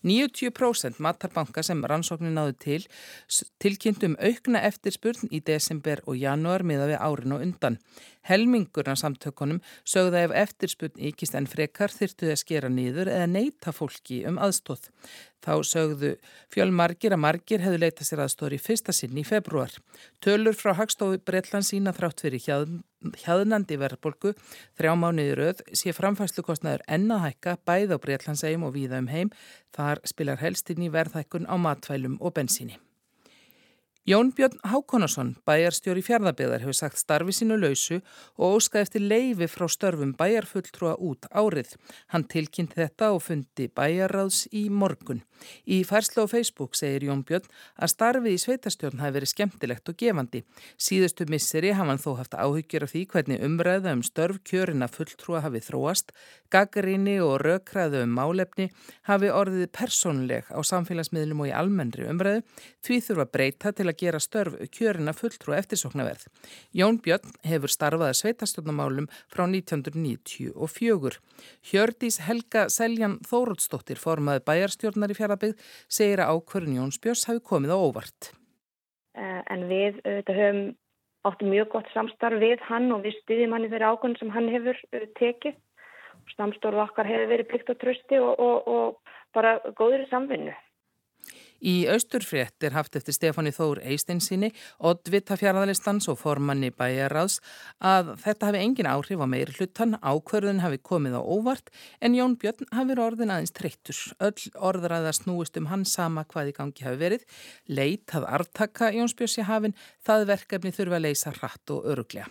90% 0.06 1.02
matarbanka 1.02 1.66
sem 1.66 1.82
rannsóknin 1.82 2.38
náðu 2.38 2.55
til 2.62 2.81
tilkynntum 3.58 4.14
aukna 4.22 4.62
eftirspurn 4.70 5.34
í 5.34 5.43
desember 5.43 6.05
og 6.06 6.22
januar 6.22 6.62
miða 6.62 6.87
við 6.93 7.02
árin 7.02 7.34
og 7.34 7.43
undan. 7.49 7.82
Helmingurna 8.29 8.94
samtökunum 8.97 9.61
sögða 9.88 10.25
ef 10.25 10.35
eftirspunni 10.44 11.11
ykist 11.11 11.37
en 11.38 11.49
frekar 11.50 11.93
þyrtu 11.93 12.31
að 12.32 12.41
skera 12.41 12.71
nýður 12.73 13.11
eða 13.12 13.29
neyta 13.31 13.75
fólki 13.76 14.23
um 14.29 14.38
aðstóð. 14.43 14.88
Þá 15.44 15.53
sögðu 15.69 16.15
fjölmargir 16.55 17.12
að 17.12 17.21
margir 17.21 17.61
hefðu 17.61 17.82
leitað 17.82 18.09
sér 18.09 18.23
aðstóður 18.25 18.56
í 18.56 18.61
fyrsta 18.65 18.94
sinn 18.97 19.19
í 19.21 19.26
februar. 19.29 19.75
Tölur 20.25 20.56
frá 20.56 20.73
Hagstofu 20.79 21.21
Breitland 21.21 21.69
sína 21.69 21.93
þrátt 21.93 22.25
fyrir 22.25 22.41
hjaðnandi 23.21 23.76
verðbolgu 23.82 24.32
þrjá 24.79 24.94
mánuði 24.97 25.37
rauð 25.37 25.61
sé 25.76 25.93
framfæslukostnaður 25.93 26.87
ennað 26.97 27.26
hækka 27.26 27.59
bæð 27.69 27.93
á 27.93 27.99
Breitlandsegjum 28.00 28.65
og 28.65 28.75
víða 28.79 29.05
um 29.05 29.12
heim. 29.12 29.35
Þar 29.76 30.00
spilar 30.09 30.41
helstinn 30.41 30.88
í 30.88 30.93
verðhækkun 30.97 31.44
á 31.44 31.61
matvælum 31.61 32.17
og 32.25 32.38
bensíni. 32.41 32.81
Jón 34.06 34.34
Björn 34.36 34.58
Hákonarsson, 34.68 35.30
bæjarstjóri 35.48 36.02
fjárðabeðar, 36.04 36.60
hefur 36.60 36.76
sagt 36.76 36.98
starfi 37.00 37.32
sínu 37.32 37.56
lausu 37.56 38.02
og 38.36 38.58
óskaði 38.58 38.84
eftir 38.84 39.04
leifi 39.08 39.46
frá 39.48 39.64
störfum 39.72 40.10
bæjarfulltrúa 40.18 40.98
út 41.00 41.24
árið. 41.32 41.70
Hann 42.12 42.26
tilkynnt 42.28 42.76
þetta 42.76 43.14
og 43.16 43.22
fundi 43.24 43.70
bæjarráðs 43.72 44.42
í 44.52 44.66
morgun. 44.68 45.22
Í 45.64 45.80
færslu 45.88 46.26
á 46.28 46.28
Facebook 46.28 46.76
segir 46.76 47.06
Jón 47.08 47.22
Björn 47.24 47.48
að 47.80 47.92
starfi 47.94 48.34
í 48.36 48.42
sveitastjórn 48.42 49.00
hafi 49.00 49.16
verið 49.16 49.32
skemmtilegt 49.32 49.88
og 49.88 49.96
gefandi. 49.96 50.44
Síðustu 50.76 51.24
misseri 51.32 51.72
hafa 51.72 51.94
hann 51.94 52.04
þó 52.04 52.10
haft 52.20 52.36
áhyggjur 52.36 52.84
af 52.84 52.92
því 52.92 53.06
hvernig 53.08 53.40
umræða 53.48 53.96
um 53.96 54.04
störf 54.04 54.42
kjörina 54.44 54.90
fulltrúa 54.92 55.40
hafi 55.46 55.64
þróast, 55.64 56.12
gaggarini 56.52 57.16
og 57.24 57.40
rökræðu 57.40 58.04
um 58.04 58.12
málefni 58.20 58.68
hafi 59.08 59.32
orðið 59.32 59.72
persónleg 59.72 60.52
á 60.52 60.60
samfélagsmiðlum 60.60 61.40
og 61.44 61.50
í 61.50 61.56
almennri 61.56 62.04
umræðu 62.12 62.44
því 62.84 63.00
þurfa 63.08 63.28
breyta 63.32 63.72
til 63.72 63.88
að 63.88 63.94
að 63.94 64.02
gera 64.02 64.20
störf 64.23 64.58
kjörina 64.75 65.14
fulltrú 65.14 65.55
eftirsoknaverð. 65.56 66.26
Jón 66.75 66.99
Björn 67.02 67.35
hefur 67.46 67.73
starfaði 67.73 68.19
sveitastjórnumálum 68.20 69.08
frá 69.32 69.46
1994. 69.46 71.20
Hjördís 71.70 72.20
Helga 72.26 72.67
Seljan 72.69 73.20
Þórótsdóttir 73.25 74.00
formaði 74.00 74.44
bæjarstjórnar 74.49 75.14
í 75.14 75.19
fjárabygg 75.19 75.67
segir 75.88 76.25
að 76.25 76.38
ákverðin 76.38 76.81
Jóns 76.81 77.00
Björns 77.00 77.29
hafi 77.31 77.44
komið 77.44 77.76
á 77.76 77.79
óvart. 77.79 78.32
Eh, 79.14 79.43
en 79.55 79.69
við 79.70 80.00
þetta, 80.02 80.35
höfum 80.35 80.64
átti 81.25 81.49
mjög 81.49 81.70
gott 81.76 81.93
samstarf 81.94 82.43
við 82.43 82.61
hann 82.69 82.90
og 82.93 83.05
við 83.06 83.17
styðjum 83.23 83.55
hann 83.55 83.69
í 83.69 83.70
þeirra 83.73 83.94
ákvörðin 83.94 84.19
sem 84.20 84.35
hann 84.35 84.50
hefur 84.52 84.81
eh, 84.93 85.06
tekið. 85.20 85.56
Samstarf 86.35 86.81
okkar 86.88 87.06
hefur 87.06 87.31
verið 87.31 87.50
plikt 87.50 87.70
og 87.70 87.79
trösti 87.79 88.19
og, 88.19 88.40
og, 88.40 88.69
og 88.69 89.14
bara 89.37 89.58
góður 89.79 90.06
samvinnu. 90.11 90.55
Í 91.64 91.87
austurfrétt 91.88 92.64
er 92.66 92.75
haft 92.76 92.96
eftir 92.99 93.16
Stefáni 93.16 93.49
Þór 93.56 93.81
Eistinsinni, 93.88 94.50
oddvita 94.84 95.38
fjaraðalistans 95.40 96.11
og 96.12 96.19
formanni 96.20 96.69
bæjarraðs 96.76 97.38
að 97.81 98.12
þetta 98.20 98.50
hafi 98.50 98.61
engin 98.61 98.90
áhrif 98.90 99.25
á 99.25 99.26
meiri 99.32 99.56
hlutan, 99.56 99.96
ákverðun 100.05 100.61
hafi 100.61 100.82
komið 100.84 101.16
á 101.16 101.22
óvart 101.25 101.72
en 102.05 102.19
Jón 102.19 102.37
Björn 102.37 102.69
hafi 102.76 102.99
orðin 103.00 103.32
aðeins 103.32 103.56
treyttur. 103.56 104.05
Öll 104.20 104.52
orðræða 104.61 105.16
snúist 105.16 105.56
um 105.56 105.72
hans 105.72 105.96
sama 105.96 106.28
hvað 106.28 106.52
í 106.52 106.56
gangi 106.61 106.84
hafi 106.84 107.00
verið. 107.00 107.26
Leit 107.72 108.12
að 108.12 108.28
artaka 108.28 108.93
Jóns 108.93 109.16
Björnsi 109.16 109.49
hafin, 109.49 109.76
það 110.05 110.28
verkefni 110.34 110.76
þurfa 110.76 111.00
að 111.00 111.06
leysa 111.08 111.32
hratt 111.38 111.72
og 111.72 111.88
öruglega. 111.88 112.28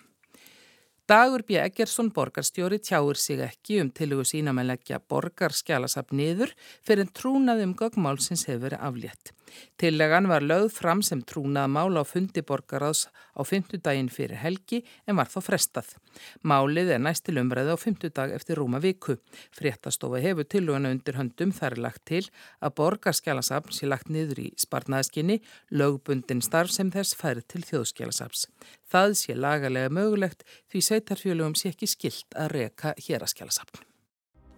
Dagur 1.13 1.44
B. 1.45 1.60
Eggersson 1.62 2.07
borgarstjóri 2.10 2.80
tjáur 2.81 3.19
sig 3.21 3.42
ekki 3.45 3.75
um 3.83 3.92
tilugu 3.94 4.24
sína 4.25 4.50
með 4.57 4.71
leggja 4.71 4.98
borgarskjálasafn 5.13 6.18
niður 6.18 6.56
fyrir 6.81 7.04
en 7.06 7.11
trúnaðum 7.19 7.76
gögmálsins 7.78 8.47
hefur 8.49 8.64
verið 8.64 8.85
aflétt. 8.87 9.33
Tillegan 9.78 10.26
var 10.31 10.42
lögð 10.42 10.71
fram 10.73 11.04
sem 11.06 11.21
trúnað 11.21 11.69
mál 11.76 11.99
á 12.02 12.04
fundi 12.07 12.42
borgaráðs 12.42 13.04
á 13.37 13.42
fymtudaginn 13.45 14.09
fyrir 14.09 14.40
helgi 14.42 14.80
en 15.06 15.19
var 15.19 15.30
þó 15.30 15.40
frestað. 15.45 15.92
Málið 16.42 16.94
er 16.95 17.04
næstil 17.04 17.37
umræði 17.42 17.76
á 17.76 17.78
fymtudag 17.78 18.33
eftir 18.33 18.57
rúma 18.57 18.81
viku. 18.81 19.19
Fréttastofa 19.54 20.21
hefur 20.23 20.49
tillugana 20.49 20.94
undir 20.94 21.19
höndum 21.19 21.54
þar 21.54 21.78
er 21.78 21.83
lagt 21.87 22.06
til 22.09 22.23
að 22.61 22.76
borgarskjálasafn 22.80 23.73
sé 23.73 23.90
lagt 23.90 24.09
niður 24.09 24.44
í 24.45 24.49
sparnaðskinni, 24.66 25.42
lögbundin 25.69 26.42
starf 26.42 26.73
sem 26.73 26.90
þess 26.94 27.18
færð 27.18 27.45
til 27.54 27.64
þjóðskjálasafs. 27.69 28.47
Það 28.94 29.16
sé 29.18 29.33
lagalega 29.33 29.90
mögulegt 29.90 30.45
því 30.69 30.83
sveitarfjölugum 30.88 31.57
sé 31.57 31.73
ekki 31.73 31.90
skilt 31.90 32.38
að 32.38 32.54
reka 32.59 32.94
héraskjálasafn. 33.07 33.93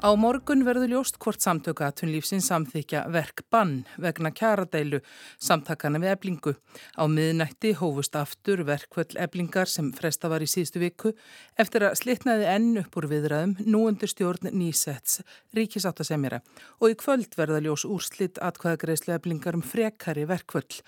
Á 0.06 0.14
morgun 0.14 0.62
verður 0.62 0.92
ljóst 0.92 1.16
hvort 1.18 1.42
samtöka 1.42 1.88
aðtunlífsins 1.88 2.46
samþykja 2.52 3.08
verkbann 3.10 3.88
vegna 3.98 4.30
kjaradeilu 4.30 5.00
samtakana 5.42 5.98
við 6.04 6.12
eblingu. 6.12 6.52
Á 6.94 7.10
miðnætti 7.10 7.72
hófust 7.80 8.14
aftur 8.20 8.62
verkvöld 8.68 9.16
eblingar 9.18 9.66
sem 9.66 9.88
fresta 9.98 10.30
var 10.30 10.44
í 10.46 10.50
síðustu 10.52 10.84
viku 10.84 11.16
eftir 11.58 11.88
að 11.88 11.96
slitnaði 12.04 12.46
enn 12.52 12.84
upp 12.84 13.00
úr 13.02 13.08
viðræðum 13.16 13.56
nú 13.66 13.82
undir 13.90 14.12
stjórn 14.12 14.52
nýsets 14.54 15.24
ríkisáttasemjara 15.58 16.44
og 16.78 16.94
í 16.94 16.98
kvöld 17.02 17.34
verða 17.40 17.64
ljós 17.66 17.88
úrslitt 17.90 18.38
atkvæðagreislu 18.46 19.16
eblingar 19.16 19.58
um 19.58 19.66
frekari 19.66 20.28
verkvöld. 20.30 20.84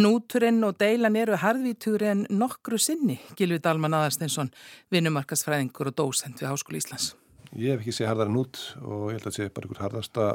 Núturinn 0.00 0.64
og 0.64 0.78
deilan 0.80 1.20
eru 1.20 1.36
harðvítúri 1.36 2.08
en 2.14 2.24
nokkru 2.32 2.80
sinni, 2.80 3.18
Gilvi 3.36 3.60
Dalman 3.60 4.00
Aðarsteinsson, 4.00 4.54
vinnumarkasfræðingur 4.88 5.92
og 5.92 6.00
dósend 6.00 6.40
við 6.40 6.48
Háskóli 6.54 6.80
Íslands. 6.80 7.12
Ég 7.54 7.74
hef 7.74 7.84
ekki 7.84 7.94
séð 7.94 8.10
harðar 8.10 8.30
en 8.30 8.40
út 8.40 8.60
og 8.82 9.08
ég 9.12 9.18
held 9.18 9.24
að 9.24 9.30
það 9.30 9.36
sé 9.36 9.48
bara 9.54 9.68
einhver 9.68 9.82
harðasta 9.84 10.28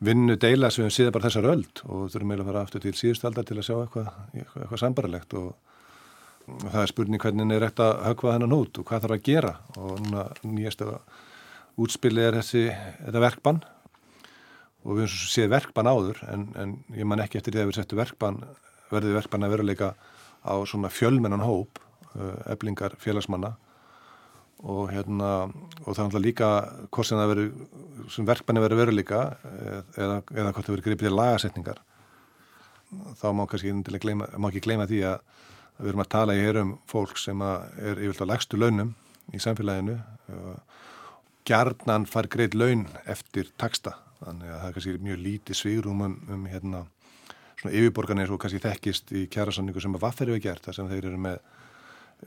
vinnu 0.00 0.36
deila 0.40 0.70
sem 0.72 0.86
við 0.86 0.94
séðum 0.96 1.14
bara 1.16 1.28
þessar 1.28 1.48
öld 1.52 1.82
og 1.84 2.06
þurfum 2.12 2.32
eiginlega 2.32 2.46
að 2.46 2.50
fara 2.50 2.62
aftur 2.64 2.84
til 2.84 2.92
síðust 2.96 3.26
aldar 3.28 3.46
til 3.46 3.58
að 3.58 3.66
sjá 3.66 3.74
eitthvað, 3.76 4.08
eitthvað, 4.34 4.78
sambarlegt 4.80 5.36
og, 5.38 5.50
það 6.64 6.78
er 6.82 6.90
spurning 6.90 7.22
hvernig 7.22 7.52
er 7.54 7.62
rétt 7.62 7.82
að 7.84 7.92
höfkva 8.08 8.32
þennan 8.34 8.56
út 8.56 8.80
og 8.80 8.88
hvað 8.88 9.04
þarf 9.04 9.16
að 9.18 9.26
gera 9.28 9.52
og 9.76 10.00
núna 10.00 10.24
nýjast 10.42 10.86
útspili 11.80 12.24
er 12.24 12.38
þessi 12.40 12.64
þetta 12.72 13.22
verkbann 13.26 13.60
og 14.80 14.96
við 14.96 15.04
hefum 15.04 15.30
séð 15.36 15.52
verkbann 15.52 15.90
áður 15.92 16.24
en, 16.32 16.46
en 16.58 16.74
ég 16.96 17.06
man 17.06 17.22
ekki 17.22 17.38
eftir 17.38 17.54
því 17.54 17.62
að 17.62 17.70
við 17.70 17.78
settum 17.78 18.00
verkbann 18.00 18.40
verði 18.90 19.14
verkbann 19.14 19.46
að 19.46 19.54
vera 19.54 19.68
leika 19.68 19.92
á 20.42 20.54
svona 20.66 20.90
fjölmennan 20.90 21.44
hóp 21.44 21.78
eblingar 22.50 22.96
félagsmanna 22.98 23.54
og 24.60 24.90
hérna 24.92 25.30
og 25.48 25.94
það 25.94 26.00
er 26.00 26.06
náttúrulega 26.06 26.24
líka 26.26 26.48
hvort 26.92 27.08
sem 27.08 27.20
það 27.20 27.30
verður 27.32 28.10
sem 28.12 28.26
verkmanni 28.28 28.64
verið 28.64 28.82
veruleika 28.82 29.20
eða, 29.96 30.18
eða 30.34 30.52
hvort 30.52 30.66
það 30.66 30.74
verið 30.74 30.88
gripið 30.88 31.10
í 31.10 31.14
lagasetningar 31.14 31.80
þá 33.20 33.26
má 33.36 33.44
kannski 33.48 34.00
gleyma, 34.02 34.28
má 34.36 34.50
ekki 34.50 34.64
gleyma 34.66 34.88
því 34.90 35.00
að, 35.12 35.22
við 35.78 35.92
erum 35.92 36.04
að 36.04 36.12
tala 36.12 36.36
í 36.36 36.42
hérum 36.44 36.74
fólk 36.90 37.16
sem 37.20 37.44
er 37.46 38.02
yfirlega 38.02 38.28
á 38.28 38.30
legstu 38.32 38.60
launum 38.60 38.94
í 39.32 39.40
samfélaginu 39.40 39.96
gjarnan 41.48 42.06
far 42.10 42.28
greit 42.30 42.56
laun 42.58 42.86
eftir 43.08 43.52
taksta 43.60 43.96
þannig 44.20 44.50
að 44.50 44.58
það 44.58 44.68
er 44.68 44.76
kannski 44.76 44.96
mjög 45.06 45.22
lítið 45.24 45.60
svírum 45.62 46.04
um, 46.04 46.16
um 46.28 46.44
hérna 46.50 46.84
svona 47.60 47.76
yfirborgarnir 47.76 48.32
og 48.32 48.40
kannski 48.42 48.60
þekkist 48.62 49.12
í 49.16 49.24
kjærasanningu 49.32 49.80
sem 49.82 49.96
að 49.96 50.04
vaffer 50.04 50.30
hefur 50.30 50.44
gert 50.44 50.66
þar 50.66 50.76
sem 50.76 50.90
þeir 50.90 51.10
eru 51.10 51.20
með 51.20 51.40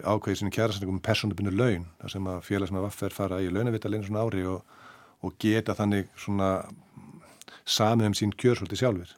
ákveðið 0.01 0.39
sinni 0.39 0.53
kjærasanningu 0.55 0.95
með 0.95 1.05
personabunnu 1.05 1.53
laun 1.53 1.85
þar 2.01 2.13
sem 2.15 2.29
að 2.31 2.41
félags 2.47 2.73
með 2.73 2.87
vaffer 2.87 3.13
fara 3.13 3.41
í 3.43 3.51
launavita 3.53 3.91
leina 3.91 4.07
svona 4.07 4.23
ári 4.25 4.45
og, 4.49 4.63
og 5.21 5.35
geta 5.41 5.75
þannig 5.77 6.09
svona 6.17 6.49
samið 7.69 8.09
um 8.09 8.15
sín 8.17 8.33
kjör 8.35 8.59
svolítið 8.59 8.81
sjálfur. 8.81 9.11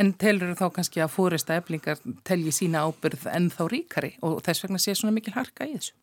En 0.00 0.12
telur 0.16 0.54
þá 0.56 0.68
kannski 0.72 1.02
að 1.02 1.12
fórista 1.12 1.56
eflingar 1.60 1.98
telji 2.24 2.52
sína 2.54 2.86
ábyrð 2.86 3.26
en 3.34 3.50
þá 3.52 3.64
ríkari 3.68 4.14
og 4.24 4.38
þess 4.46 4.64
vegna 4.64 4.80
sé 4.80 4.94
svona 4.96 5.12
mikil 5.16 5.34
harka 5.34 5.66
í 5.66 5.74
þessu? 5.74 5.96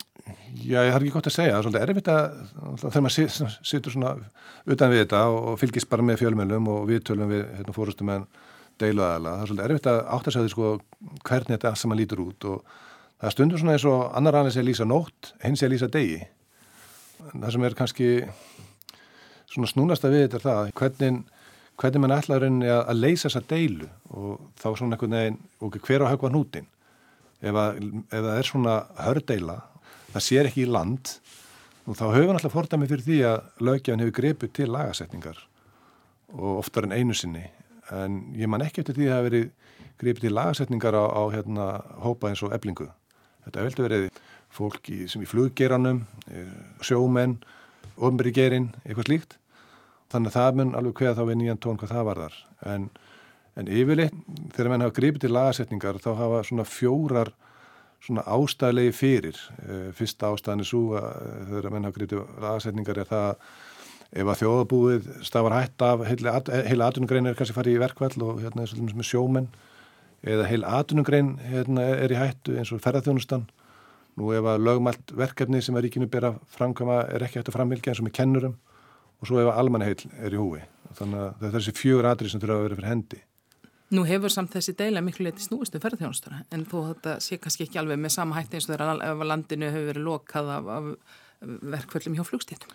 Já, 0.59 0.81
ég 0.83 0.91
har 0.91 1.01
ekki 1.01 1.13
gott 1.13 1.29
að 1.29 1.37
segja. 1.37 1.53
Það 1.55 1.59
er 1.59 1.65
svolítið 1.65 1.85
erfitt 1.85 2.09
að 2.11 2.25
þegar 2.83 3.05
maður 3.05 3.55
sittur 3.71 3.95
svona 3.95 4.11
utan 4.67 4.91
við 4.91 5.01
þetta 5.05 5.21
og 5.31 5.55
fylgist 5.61 5.89
bara 5.89 6.05
með 6.05 6.19
fjölmjölum 6.21 6.69
og 6.73 6.83
viðtölum 6.89 7.31
við 7.31 7.45
hérna, 7.55 7.75
fóristum 7.77 8.11
en 8.13 8.27
deiluðala. 8.81 9.37
Það 9.37 9.45
er 9.45 9.51
svolítið 9.51 9.69
erfitt 9.69 9.89
að 9.93 10.01
átt 10.03 10.27
að 10.27 10.35
segja 10.35 10.45
því 10.45 10.53
sko 10.53 10.73
hvernig 11.29 11.55
þetta 11.55 11.73
sem 11.73 11.91
maður 11.91 12.01
lítur 12.03 12.23
út 12.25 12.49
og 12.51 12.75
það 13.21 13.33
stundur 13.33 13.61
svona 13.61 13.77
eins 13.77 13.87
og 13.89 14.03
annar 14.17 14.39
annars 14.39 14.57
er 14.59 14.67
lýsa 14.67 14.85
nótt, 14.87 15.33
hins 15.43 15.63
er 15.63 15.73
lýsa 15.73 15.89
degi. 15.91 16.21
Það 17.33 17.49
sem 17.55 17.65
er 17.67 17.77
kannski 17.77 18.11
svona 19.51 19.71
snúnasta 19.71 20.11
við 20.13 20.27
þetta 20.27 20.39
er 20.39 20.45
það 20.47 20.71
hvernig 20.77 21.23
hvernig 21.77 22.01
mann 22.01 22.15
ætlar 22.15 22.45
að, 22.47 22.63
að 22.73 22.99
leysa 22.99 23.27
þessa 23.27 23.43
deilu 23.51 23.87
og 24.09 24.39
þá 24.57 24.67
svona 24.79 24.95
einhvern 24.97 25.17
veginn 25.17 25.39
og 25.61 25.77
hver 25.85 26.05
á 26.05 26.09
högva 26.09 26.31
hnútin 26.31 26.65
ef, 27.41 27.53
að, 27.53 27.81
ef 28.09 28.23
það 28.25 28.31
er 28.33 28.49
svona 28.49 28.77
hördeila 29.05 29.57
það 30.13 30.25
sér 30.25 30.49
ekki 30.49 30.63
í 30.65 30.71
land 30.71 31.13
og 31.87 31.95
þá 31.95 32.05
höfum 32.09 32.25
við 32.25 32.33
alltaf 32.33 32.55
fordæmi 32.55 32.89
fyrir 32.89 33.05
því 33.05 33.19
að 33.29 33.67
lögjafin 33.69 34.03
hefur 34.03 34.17
grepið 34.17 34.53
til 34.57 34.69
lagasetningar 34.73 35.43
og 36.35 36.57
oftar 36.57 36.83
en 36.83 36.95
einu 36.97 37.15
sinni. 37.15 37.45
En 37.95 38.19
ég 38.35 38.49
man 38.51 38.65
ekki 38.65 38.81
eftir 38.83 38.97
því 38.97 39.05
að 39.07 39.13
það 39.13 39.19
hefur 39.21 39.29
verið 39.29 39.45
grepið 40.01 40.25
til 40.25 40.33
lagasetningar 40.35 40.97
á, 40.99 41.05
á 41.07 41.23
hérna, 41.31 41.67
hópa 42.03 42.31
eins 42.31 42.43
og 42.43 42.55
eblingu 42.57 42.89
þetta 43.47 43.65
veldur 43.65 43.87
verið 43.87 44.21
fólki 44.53 45.07
sem 45.11 45.23
í 45.23 45.29
fluggeranum 45.29 46.03
eh, 46.31 46.53
sjómenn, 46.85 47.37
ofnbyrjigerinn 47.97 48.71
eitthvað 48.83 49.09
slíkt. 49.09 49.37
Þannig 50.11 50.31
að 50.31 50.37
það 50.37 50.59
mun 50.59 50.75
alveg 50.79 51.01
hveða 51.01 51.17
þá 51.17 51.23
við 51.27 51.39
nýjan 51.41 51.61
tón 51.63 51.79
hvað 51.79 51.93
það 51.95 52.07
varðar. 52.11 52.37
En, 52.71 52.87
en 53.59 53.71
yfirleitt 53.73 54.17
þegar 54.55 54.71
menn 54.71 54.85
hafa 54.85 54.97
gripið 54.99 55.25
til 55.25 55.33
lagasetningar 55.35 56.01
þá 56.03 56.11
hafa 56.21 56.43
svona 56.47 56.67
fjórar 56.67 57.33
svona 58.05 58.23
ástæðlegi 58.29 58.93
fyrir. 58.95 59.39
Eh, 59.65 59.87
fyrsta 59.97 60.31
ástæðan 60.31 60.63
er 60.63 60.69
svo 60.69 60.83
að 60.99 61.09
eh, 61.09 61.41
þegar 61.53 61.73
menn 61.73 61.89
hafa 61.89 61.97
gripið 61.97 62.13
til 62.13 62.45
lagasetningar 62.45 63.01
er 63.03 63.11
það 63.11 63.49
ef 64.07 64.29
að 64.31 64.39
þjóðabúið 64.39 65.07
stafar 65.27 65.57
hætt 65.57 65.83
af 65.83 66.03
heila 66.07 66.87
atvinnugrein 66.87 67.27
er 67.27 67.35
kannski 67.35 67.57
farið 67.57 67.75
í 67.75 67.81
verkvall 67.81 68.13
og 68.23 68.37
hérna 68.39 68.63
er 68.63 68.71
svolítið 68.71 69.01
með 69.01 69.09
sjómenn 69.09 69.49
eða 70.23 70.47
heila 70.49 70.79
atvinnugrein 70.79 71.35
hérna, 71.43 71.83
er 71.97 72.13
í 72.13 72.17
hættu 72.17 72.57
eins 72.57 72.71
og 72.73 72.81
ferðarþjónustan 72.83 73.45
nú 74.17 74.31
ef 74.33 74.47
að 74.49 74.63
lögmælt 74.65 75.13
verkefni 75.17 75.61
sem 75.61 75.77
að 75.77 75.87
ríkinu 75.87 76.09
bera 76.09 76.33
framkvæma 76.55 77.03
er 77.13 77.25
ekki 77.25 77.39
hægt 77.39 77.51
að 77.51 77.57
framvilja 77.59 77.93
eins 77.93 78.01
og 78.01 78.07
með 78.07 78.17
kennurum 78.17 78.57
og 79.21 79.29
svo 79.29 79.41
ef 79.41 79.51
almanheil 79.53 79.97
er 80.17 80.33
í 80.33 80.41
húi. 80.41 80.63
Þannig 80.97 81.23
að 81.43 81.57
þessi 81.57 81.75
fjögur 81.77 82.09
atrið 82.09 82.33
sem 82.33 82.41
þurfa 82.41 82.57
að 82.57 82.65
vera 82.65 82.79
fyrir 82.79 82.91
hendi. 82.91 83.21
Nú 83.93 84.03
hefur 84.03 84.33
samt 84.33 84.51
þessi 84.51 84.73
deila 84.75 85.03
miklu 85.05 85.27
leiti 85.27 85.45
snúist 85.45 85.75
um 85.77 85.83
ferðarþjónustura 85.83 86.41
en 86.51 86.65
þó 86.67 86.77
þetta 86.89 87.13
sé 87.23 87.37
kannski 87.39 87.67
ekki 87.67 87.79
alveg 87.79 88.01
með 88.01 88.17
sama 88.17 88.35
hætti 88.35 88.57
eins 88.57 88.67
og 88.67 88.73
þegar 88.73 89.23
landinu 89.29 89.69
hefur 89.71 89.89
verið 89.93 90.07
lokað 90.09 90.51
af, 90.57 90.67
af 90.73 91.47
verkvöldum 91.75 92.17
hjá 92.17 92.25
flugstéttum. 92.27 92.73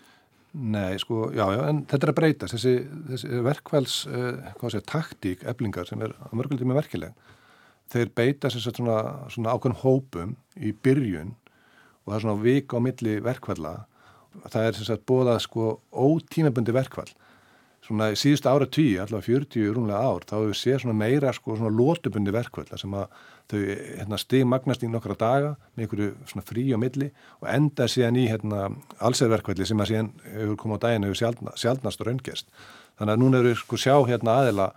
Nei, 0.52 0.98
sko, 1.00 1.30
já, 1.32 1.46
já, 1.48 1.62
en 1.70 1.84
þetta 1.88 2.06
er 2.06 2.12
að 2.12 2.18
breyta. 2.18 2.48
Þessi, 2.52 2.72
þessi 3.08 3.44
verkvælds, 3.46 3.94
eh, 4.12 4.50
hvað 4.60 4.74
sé, 4.74 4.80
taktík, 4.84 5.46
eblingar 5.48 5.88
sem 5.88 6.02
er 6.04 6.12
á 6.12 6.28
mörguldi 6.36 6.68
með 6.68 6.82
verkileg, 6.82 7.30
þeir 7.92 8.10
beita 8.16 8.50
sér 8.52 8.66
svona, 8.68 8.98
svona 9.32 9.54
ákveðum 9.54 9.80
hópum 9.80 10.36
í 10.56 10.72
byrjun 10.72 11.32
og 12.02 12.10
það 12.10 12.16
er 12.16 12.24
svona 12.24 12.42
vik 12.42 12.74
á 12.74 12.78
milli 12.82 13.16
verkvælla 13.24 13.74
það 14.48 14.66
er 14.66 14.78
sem 14.78 14.88
sagt 14.88 15.04
bóðað 15.08 15.42
sko 15.44 15.66
ótímabundi 15.92 16.74
verkvall 16.74 17.10
svona 17.82 18.12
í 18.12 18.18
síðustu 18.18 18.50
ára 18.50 18.68
tíu, 18.70 19.00
allavega 19.02 19.26
40 19.26 19.72
rúnlega 19.74 20.00
ár, 20.06 20.26
þá 20.26 20.34
hefur 20.36 20.50
við 20.52 20.58
séð 20.60 20.80
svona 20.84 20.98
meira 21.00 21.32
sko 21.34 21.56
svona 21.58 21.72
lótubundi 21.74 22.34
verkvall 22.34 22.78
sem 22.78 22.94
að 22.94 23.16
þau 23.50 23.58
hérna, 23.58 24.18
stig 24.20 24.46
magnast 24.48 24.84
í 24.86 24.90
nokkra 24.90 25.16
daga 25.18 25.50
með 25.74 25.84
einhverju 25.84 26.12
svona 26.30 26.46
frí 26.46 26.64
á 26.70 26.78
milli 26.80 27.10
og 27.40 27.48
enda 27.50 27.88
síðan 27.90 28.20
í 28.22 28.28
hérna 28.30 28.68
allsverðverkvalli 29.02 29.66
sem 29.68 29.82
að 29.82 29.92
síðan 29.92 30.12
hefur 30.30 30.58
komið 30.62 30.78
á 30.78 30.82
daginn 30.86 31.08
hefur 31.08 31.20
og 32.00 32.08
raungest 32.08 32.52
þannig 32.98 33.14
að 33.16 33.22
núna 33.24 33.42
eru 33.42 33.54
sko 33.58 33.80
sjá 33.80 33.96
hérna 34.08 34.38
aðila 34.40 34.68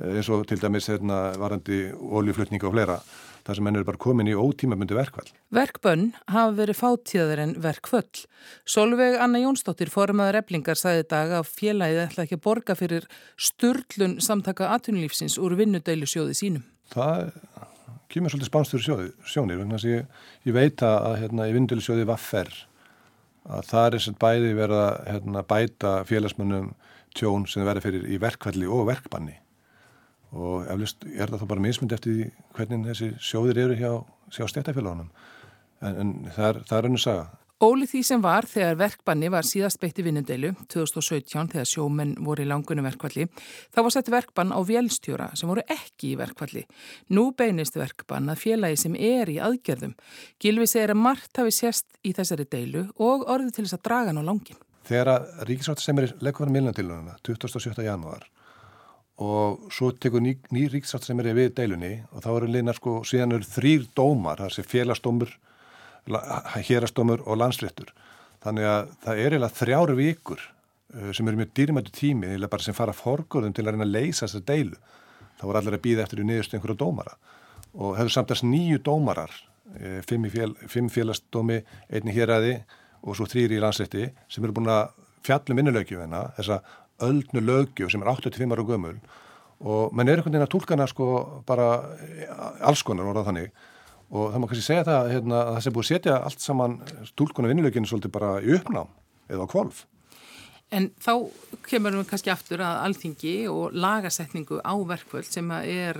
eins 0.00 0.30
og 0.32 0.46
til 0.48 0.60
dæmis 0.62 0.88
hérna 0.88 1.32
varandi 1.40 1.84
oljuflutninga 1.92 2.68
og 2.68 2.74
fleira 2.76 2.98
þar 3.42 3.58
sem 3.58 3.68
henn 3.68 3.78
eru 3.78 3.88
bara 3.88 4.00
komin 4.00 4.30
í 4.30 4.36
ótímabundi 4.38 4.94
verkvall. 4.96 5.30
Verkbönn 5.54 6.12
hafa 6.30 6.54
verið 6.60 6.78
fátíðar 6.78 7.42
en 7.42 7.54
verkvöll. 7.62 8.24
Solveig 8.62 9.18
Anna 9.18 9.40
Jónsdóttir, 9.42 9.90
formaður 9.90 10.38
eblingar, 10.42 10.78
sagði 10.78 11.08
dag 11.10 11.34
að 11.40 11.50
félagið 11.50 12.04
ætla 12.04 12.26
ekki 12.26 12.38
að 12.38 12.44
borga 12.46 12.76
fyrir 12.78 13.08
störlun 13.34 14.20
samtaka 14.22 14.70
atunlífsins 14.76 15.40
úr 15.42 15.56
vinnudeilu 15.58 16.06
sjóði 16.06 16.38
sínum. 16.38 16.66
Það 16.94 17.32
kemur 18.12 18.30
svolítið 18.30 18.52
spánstur 18.52 18.84
sjónir, 18.84 19.64
ég, 19.88 20.06
ég 20.46 20.54
veit 20.54 20.86
að 20.86 21.18
hérna, 21.24 21.48
í 21.48 21.56
vinnudeilu 21.56 21.84
sjóði 21.84 22.06
var 22.06 22.22
ferr 22.22 22.54
að 23.42 23.64
það 23.72 23.86
er 23.96 24.02
sem 24.04 24.16
bæði 24.22 24.50
verið 24.54 24.80
að 24.84 24.98
hérna, 25.08 25.42
bæta 25.42 25.92
félagsmönnum 26.06 26.68
tjón 27.16 27.48
sem 27.50 27.64
verður 27.66 27.88
fyrir 27.88 28.04
í 28.06 28.20
verkvalli 28.22 28.68
og 28.70 28.86
verkbanni 28.86 29.40
og 30.32 30.64
eflust 30.72 31.04
er 31.12 31.28
það 31.28 31.44
þá 31.44 31.50
bara 31.50 31.66
mismund 31.66 31.92
eftir 31.92 32.32
hvernig 32.56 32.88
þessi 32.88 33.12
sjóðir 33.20 33.62
eru 33.66 33.76
hjá, 33.76 33.92
hjá 34.32 34.48
stjættafélagunum 34.48 35.12
en, 35.82 35.94
en 35.94 36.12
það 36.32 36.48
er, 36.72 36.88
önnu 36.88 37.00
saga. 37.00 37.30
Óli 37.62 37.86
því 37.86 38.00
sem 38.02 38.22
var 38.24 38.46
þegar 38.50 38.78
verkbanni 38.80 39.28
var 39.30 39.46
síðast 39.46 39.78
beitt 39.78 40.00
í 40.00 40.02
vinnundeilu 40.02 40.48
2017 40.72 41.52
þegar 41.52 41.68
sjómenn 41.70 42.16
voru 42.26 42.42
í 42.42 42.48
langunum 42.50 42.88
verkvalli 42.88 43.28
þá 43.70 43.78
var 43.78 43.94
sett 43.94 44.10
verkbann 44.10 44.50
á 44.50 44.58
vélstjóra 44.66 45.28
sem 45.38 45.50
voru 45.50 45.62
ekki 45.70 46.10
í 46.10 46.18
verkvalli. 46.18 46.64
Nú 47.14 47.28
beinist 47.38 47.78
verkbann 47.78 48.32
að 48.32 48.42
félagi 48.42 48.80
sem 48.82 48.98
er 48.98 49.30
í 49.30 49.38
aðgerðum. 49.38 49.94
Gilvi 50.42 50.66
segir 50.66 50.96
að 50.96 51.02
margt 51.04 51.38
hafi 51.38 51.54
sérst 51.54 51.86
í 52.02 52.16
þessari 52.16 52.48
deilu 52.50 52.88
og 52.98 53.28
orðið 53.30 53.54
til 53.54 53.68
þess 53.68 53.78
að 53.78 53.86
draga 53.86 54.16
ná 54.16 54.24
langin. 54.26 54.58
Þegar 54.88 55.12
að 55.12 55.32
Ríkisvátt 55.46 55.84
sem 55.84 56.02
er 56.02 56.16
leggvarum 56.18 56.58
miljóntilununa 56.58 57.14
27. 57.22 57.78
janúar 57.86 58.26
og 59.22 59.72
svo 59.72 59.92
tekur 59.92 60.22
ný, 60.24 60.34
ný 60.54 60.66
ríksátt 60.72 61.06
sem 61.06 61.20
er 61.22 61.30
við 61.36 61.52
deilunni 61.58 61.92
og 62.10 62.24
þá 62.24 62.30
eru 62.32 62.50
liðnar 62.50 62.78
sko, 62.78 63.00
síðan 63.06 63.36
eru 63.36 63.46
þrýr 63.46 63.84
dómar, 63.96 64.42
það 64.42 64.62
er 64.62 64.70
félagsdómur, 64.72 65.34
hérastómur 66.66 67.22
og 67.26 67.38
landsréttur. 67.38 67.92
Þannig 68.42 68.66
að 68.66 68.90
það 69.04 69.20
er 69.20 69.36
eiginlega 69.36 69.58
þrjáru 69.60 69.96
vikur 69.98 70.40
uh, 70.42 71.12
sem 71.14 71.28
eru 71.28 71.38
mjög 71.38 71.52
dýrimættu 71.58 71.94
tími, 71.94 72.32
eða 72.34 72.50
bara 72.50 72.66
sem 72.66 72.76
fara 72.76 72.96
fórgóðum 72.96 73.54
til 73.54 73.66
að 73.66 73.76
reyna 73.76 73.86
að 73.86 73.94
leysa 73.94 74.26
þessa 74.26 74.42
deilu. 74.48 74.80
Það 75.38 75.48
voru 75.48 75.60
allir 75.60 75.78
að 75.78 75.84
býða 75.86 76.06
eftir 76.06 76.22
í 76.22 76.26
niðurstu 76.26 76.58
einhverju 76.58 76.80
dómara 76.82 77.16
og 77.72 77.94
hefur 77.96 78.12
samtast 78.12 78.44
nýju 78.44 78.82
dómarar, 78.84 79.30
uh, 79.78 80.00
fimm, 80.08 80.26
fél, 80.32 80.56
fimm 80.68 80.90
félagsdómi, 80.92 81.62
einni 81.88 82.16
héræði 82.16 82.58
og 83.02 83.16
svo 83.18 83.28
þrýri 83.30 83.58
í 83.58 83.62
landsrétti 83.62 84.10
sem 84.30 84.44
eru 84.44 84.58
búin 84.58 84.72
að 84.72 84.90
fjallum 85.22 85.62
innulögjum 85.62 86.10
þessa 86.36 86.58
öldnu 87.08 87.42
lögju 87.42 87.90
sem 87.90 88.02
er 88.02 88.12
85 88.12 88.54
ára 88.54 88.66
gömul 88.68 88.96
og 89.62 89.92
mann 89.94 90.08
er 90.08 90.18
einhvern 90.18 90.34
veginn 90.34 90.46
að 90.46 90.54
tólkana 90.56 90.88
sko 90.90 91.06
bara 91.46 91.68
alls 92.60 92.82
konar 92.86 93.10
orðað 93.12 93.30
þannig 93.30 93.52
og 94.12 94.32
það 94.32 94.42
má 94.42 94.48
kannski 94.50 94.66
segja 94.66 94.84
það 94.88 95.10
hérna, 95.14 95.38
að 95.40 95.54
það 95.54 95.64
sem 95.64 95.74
búið 95.76 95.84
að 95.84 95.90
setja 95.92 96.16
allt 96.26 96.44
saman 96.44 96.74
tólkuna 97.16 97.50
vinnulöginu 97.52 97.88
svolítið 97.88 98.12
bara 98.12 98.32
í 98.44 98.52
uppnám 98.58 98.90
eða 99.32 99.46
á 99.48 99.52
kvolf. 99.52 99.86
En 100.72 100.88
þá 101.04 101.12
kemur 101.68 101.98
við 101.98 102.06
kannski 102.08 102.30
aftur 102.32 102.62
að 102.64 102.78
alþingi 102.86 103.32
og 103.52 103.74
lagasetningu 103.76 104.62
á 104.64 104.72
verkvöld 104.88 105.28
sem 105.28 105.50
er 105.60 105.98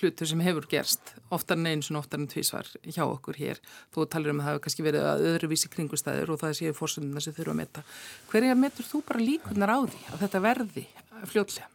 hlutur 0.00 0.26
sem 0.26 0.42
hefur 0.42 0.66
gerst 0.70 1.12
oftar 1.34 1.60
en 1.60 1.68
eins 1.70 1.90
og 1.92 2.00
oftar 2.00 2.18
en 2.18 2.26
tvísvar 2.30 2.66
hjá 2.82 3.04
okkur 3.04 3.38
hér. 3.38 3.60
Þú 3.94 4.08
talir 4.10 4.34
um 4.34 4.40
að 4.42 4.48
það 4.48 4.52
hefur 4.52 4.64
kannski 4.66 4.86
verið 4.88 5.06
að 5.10 5.28
öðruvísi 5.30 5.70
kringustæður 5.70 6.34
og 6.34 6.40
það 6.42 6.56
séu 6.58 6.74
fórsönduna 6.74 7.22
sem 7.22 7.36
þurfa 7.36 7.54
að 7.54 7.60
metta. 7.60 7.84
Hverja 8.32 8.58
metur 8.58 8.88
þú 8.88 9.04
bara 9.06 9.22
líkunar 9.22 9.74
á 9.74 9.78
því 9.86 10.02
að 10.10 10.24
þetta 10.24 10.42
verði 10.48 10.84
fljóðlega? 11.30 11.70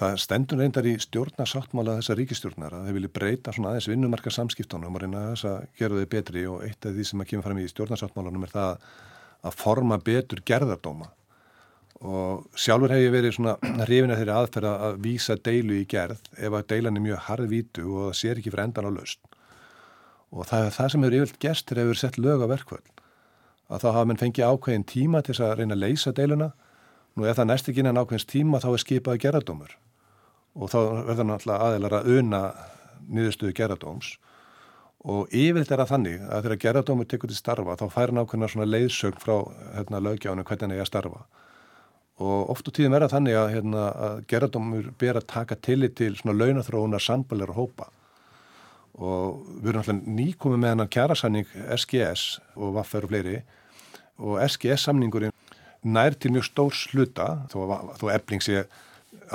Það 0.00 0.16
stendur 0.22 0.60
reyndar 0.62 0.86
í 0.88 0.94
stjórnarsáttmála 1.04 1.98
þessa 1.98 2.14
ríkistjórnar 2.16 2.72
að 2.72 2.86
þeir 2.86 2.94
vilja 2.96 3.12
breyta 3.18 3.52
svona 3.52 3.74
aðeins 3.74 3.88
vinnumarka 3.90 4.32
samskiptunum 4.32 4.96
og 4.96 5.02
reyna 5.02 5.26
þess 5.34 5.48
að 5.50 5.66
gera 5.76 5.98
þau 5.98 6.10
betri 6.14 6.44
og 6.48 6.62
eitt 6.64 6.88
af 6.88 6.94
því 6.96 7.04
sem 7.10 7.20
að 7.20 7.28
kemur 7.28 7.44
fram 7.44 7.60
í 7.60 7.66
stjórnarsáttmálanum 7.68 8.46
er 8.46 8.54
það 8.54 8.86
að 9.46 9.56
forma 9.56 9.98
betur 10.04 10.42
gerðardóma. 10.46 11.10
Og 12.00 12.46
sjálfur 12.56 12.94
hef 12.94 13.02
ég 13.02 13.12
verið 13.12 13.34
svona 13.36 13.56
hrifin 13.84 14.12
að 14.12 14.22
þeirri 14.22 14.36
aðferða 14.36 14.76
að 14.86 15.02
vísa 15.04 15.36
deilu 15.36 15.76
í 15.82 15.88
gerð 15.88 16.22
ef 16.38 16.54
að 16.56 16.70
deilan 16.72 16.96
er 16.96 17.04
mjög 17.04 17.26
harðvítu 17.26 17.84
og 17.90 18.06
það 18.06 18.16
sér 18.20 18.40
ekki 18.40 18.52
fyrir 18.54 18.64
endan 18.68 18.88
á 18.88 18.92
laust 18.94 19.20
og 20.30 20.46
það 20.46 20.64
er 20.64 20.74
það 20.74 20.90
sem 20.92 21.04
hefur 21.04 21.16
yfirlt 21.18 21.38
gerst 21.42 21.68
þegar 21.68 21.82
hefur 21.82 22.00
sett 22.00 22.18
lög 22.18 22.44
á 22.46 22.46
verkvöld. 22.50 22.90
Að 23.70 23.82
þá 23.82 23.88
hafa 23.90 24.08
mann 24.10 24.20
fengið 24.20 24.50
ákveðin 24.50 24.86
tíma 24.86 25.22
til 25.26 25.36
að 25.42 25.54
reyna 25.60 25.76
að 25.76 25.84
leysa 25.84 26.12
deiluna. 26.14 26.50
Nú 27.14 27.26
ef 27.26 27.38
það 27.38 27.48
næst 27.50 27.70
ekki 27.70 27.82
innan 27.82 27.98
ákveðins 27.98 28.28
tíma 28.30 28.62
þá 28.62 28.68
er 28.70 28.82
skipaði 28.84 29.22
gerðardómur. 29.24 29.76
Og 30.54 30.70
þá 30.70 30.78
verður 31.08 31.28
náttúrulega 31.30 31.66
aðeinar 31.66 31.96
að 31.98 32.10
una 32.18 32.42
niðurstöðu 33.10 33.56
gerðardóms 33.58 34.14
og 35.00 35.30
yfirleitt 35.32 35.70
er 35.72 35.80
það 35.80 35.92
þannig 35.94 36.24
að 36.26 36.42
þegar 36.44 36.62
gerðardómur 36.64 37.06
tekur 37.08 37.30
til 37.30 37.38
starfa 37.38 37.76
þá 37.80 37.86
fær 37.94 38.10
hann 38.10 38.20
ákveðina 38.20 38.48
svona 38.52 38.68
leiðsögn 38.68 39.22
frá 39.22 39.36
hérna, 39.76 40.02
lögjánu 40.04 40.44
hvernig 40.44 40.66
hann 40.66 40.74
er 40.76 40.82
að 40.84 40.90
starfa. 40.90 41.22
Og 42.20 42.50
oft 42.52 42.68
og 42.68 42.74
tíðum 42.76 42.98
er 42.98 43.06
það 43.06 43.14
þannig 43.14 43.38
að, 43.40 43.46
hérna, 43.54 43.84
að 44.06 44.18
gerðardómur 44.28 44.90
ber 45.00 45.16
að 45.16 45.28
taka 45.32 45.56
tillit 45.56 45.96
til 45.96 46.12
svona 46.18 46.36
launathróunar 46.36 47.00
sambalir 47.00 47.52
og 47.54 47.62
hópa. 47.62 47.88
Og 49.00 49.40
við 49.62 49.70
erum 49.72 49.80
alltaf 49.80 50.12
nýkomið 50.18 50.60
með 50.60 50.74
hennar 50.74 50.90
kjærasanning 50.92 51.54
SGS 51.78 52.26
og 52.58 52.74
Vaffer 52.76 53.06
og 53.06 53.14
fleiri. 53.14 53.38
Og 54.20 54.36
SGS 54.44 54.84
samningurinn 54.84 55.32
nær 55.80 56.12
til 56.20 56.34
mjög 56.34 56.50
stórs 56.50 56.84
hluta 56.92 57.46
þó, 57.48 57.64
þó 57.96 58.06
ebling 58.12 58.44
sé 58.44 58.66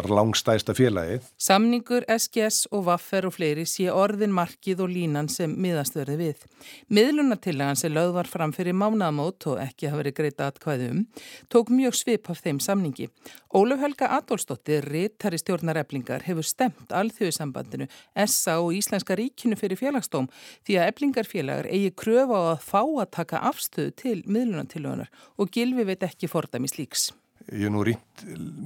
langstæsta 0.03 0.73
félagi. 0.75 1.21
Samningur, 1.37 2.03
SGS 2.11 2.67
og 2.71 2.85
Vaffer 2.89 3.25
og 3.29 3.35
fleiri 3.37 3.63
sé 3.69 3.87
orðin 3.91 4.33
markið 4.35 4.83
og 4.83 4.91
línan 4.91 5.29
sem 5.31 5.53
miðast 5.55 5.95
verði 5.95 6.17
við. 6.19 6.43
Miðlunartillagan 6.91 7.79
sem 7.79 7.93
löð 7.95 8.11
var 8.17 8.27
fram 8.27 8.51
fyrir 8.55 8.75
mánaðamót 8.75 9.47
og 9.51 9.61
ekki 9.63 9.87
hafa 9.87 10.01
verið 10.03 10.17
greita 10.19 10.49
atkvæðum 10.51 11.05
tók 11.53 11.71
mjög 11.71 11.95
svip 11.95 12.29
af 12.29 12.43
þeim 12.43 12.59
samningi. 12.59 13.07
Ólaf 13.55 13.79
Helga 13.79 14.11
Adolfsdóttir, 14.17 14.83
rittari 14.91 15.39
stjórnareflingar, 15.39 16.25
hefur 16.27 16.43
stemt 16.43 16.91
alþjóðsambandinu 16.91 17.87
SA 18.27 18.59
og 18.59 18.75
Íslenska 18.75 19.15
ríkinu 19.15 19.55
fyrir 19.55 19.79
félagstóm 19.79 20.27
því 20.67 20.79
að 20.81 20.91
eflingarfélagar 20.91 21.71
eigi 21.71 21.93
kröfa 21.95 22.35
á 22.35 22.43
að 22.55 22.65
fá 22.67 22.81
að 22.83 23.13
taka 23.15 23.45
afstöðu 23.47 23.95
til 23.95 24.17
miðlunartillagunar 24.27 25.13
og 25.39 25.55
Gilvi 25.55 25.87
veit 25.87 26.03
ekki 26.03 26.27
fordæmi 26.27 26.67
slíks. 26.67 27.13
Ég 27.51 27.67
hef 27.67 27.71
nú 27.71 27.83
rýnt 27.85 28.23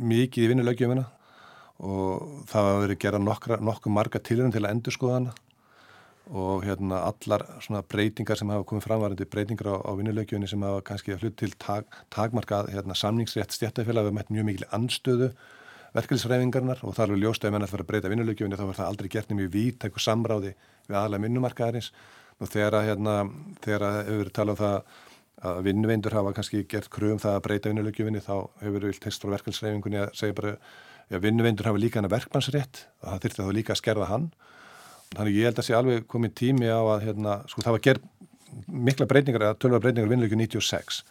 mikið 0.10 0.46
í 0.46 0.52
vinnulögjumina 0.54 1.06
og 1.80 2.48
það 2.50 2.66
hafa 2.68 2.82
verið 2.84 3.00
gerað 3.04 3.24
nokkuð 3.64 3.94
marga 3.96 4.20
tilhörun 4.20 4.52
til 4.54 4.66
að 4.66 4.74
endur 4.74 4.96
skoða 4.96 5.20
hana. 5.20 5.36
Og 6.30 6.66
hérna 6.68 7.00
allar 7.08 7.46
svona 7.64 7.82
breytingar 7.82 8.38
sem 8.38 8.50
hafa 8.52 8.68
komið 8.70 8.86
framvarandi 8.86 9.26
breytingar 9.26 9.72
á, 9.74 9.76
á 9.82 9.92
vinnulögjunni 9.98 10.50
sem 10.50 10.62
hafa 10.62 10.84
kannski 10.86 11.16
hlut 11.18 11.38
til 11.40 11.56
tag, 11.58 11.88
takmarkað 12.14 12.70
hérna, 12.76 12.94
samningsrétt 12.94 13.56
stjættafélag 13.56 14.10
við 14.10 14.18
mætt 14.20 14.30
mjög 14.30 14.46
mikil 14.52 14.68
anstöðu 14.76 15.32
verkefnisræfingarnar 15.96 16.84
og 16.86 16.94
það 16.94 17.04
er 17.04 17.10
alveg 17.10 17.24
ljóst 17.24 17.44
að 17.44 17.50
ef 17.50 17.56
mann 17.56 17.66
ætti 17.66 17.80
að 17.80 17.88
breyta 17.90 18.12
vinnulögjunni 18.12 18.60
þá 18.60 18.62
verður 18.62 18.78
það 18.78 18.92
aldrei 18.92 19.10
gert 19.16 19.32
nefnir 19.32 19.54
vít 19.56 19.86
eitthvað 19.86 20.06
samráði 20.06 20.52
við 20.86 20.98
aðalega 21.00 21.24
vinnumarkaðarins. 21.26 21.90
Og 22.40 22.52
þegar 22.52 22.78
að 22.78 22.90
hérna, 22.92 23.16
þegar 23.64 23.86
að 23.88 23.98
hefur 24.04 24.20
verið 24.22 24.36
talað 24.38 24.54
um 24.54 24.60
það 24.60 24.78
að 25.50 25.64
vinnuveindur 25.66 26.18
hafa 26.20 26.36
kannski 26.36 26.62
gert 26.70 26.92
kröðum 26.94 27.24
það 27.24 27.40
að 27.40 27.44
breyta 27.48 27.72
vinnulögjufinni 27.72 28.22
þá 28.22 28.36
hefur 28.62 28.86
við 28.86 29.02
test 29.02 29.26
að 31.10 31.18
að 31.18 31.26
vinnuveindur 31.26 31.70
hafa 31.70 31.82
líka 31.82 32.00
hana 32.00 32.12
verkmannsrétt 32.12 32.86
og 33.02 33.10
það 33.10 33.24
þurfti 33.24 33.46
þá 33.46 33.54
líka 33.58 33.74
að 33.74 33.82
skerða 33.82 34.10
hann. 34.10 34.30
Þannig 35.16 35.40
ég 35.40 35.50
held 35.50 35.62
að 35.62 35.66
sé 35.66 35.76
alveg 35.78 36.06
komið 36.10 36.36
tími 36.38 36.70
á 36.70 36.82
að 36.86 37.06
hérna, 37.08 37.40
sko 37.50 37.64
það 37.66 37.76
var 37.76 37.86
gert 37.88 38.04
mikla 38.68 39.08
breytingar 39.10 39.48
tölva 39.58 39.82
breytingar 39.82 40.10
vinnulögju 40.12 40.38
96 40.38 41.02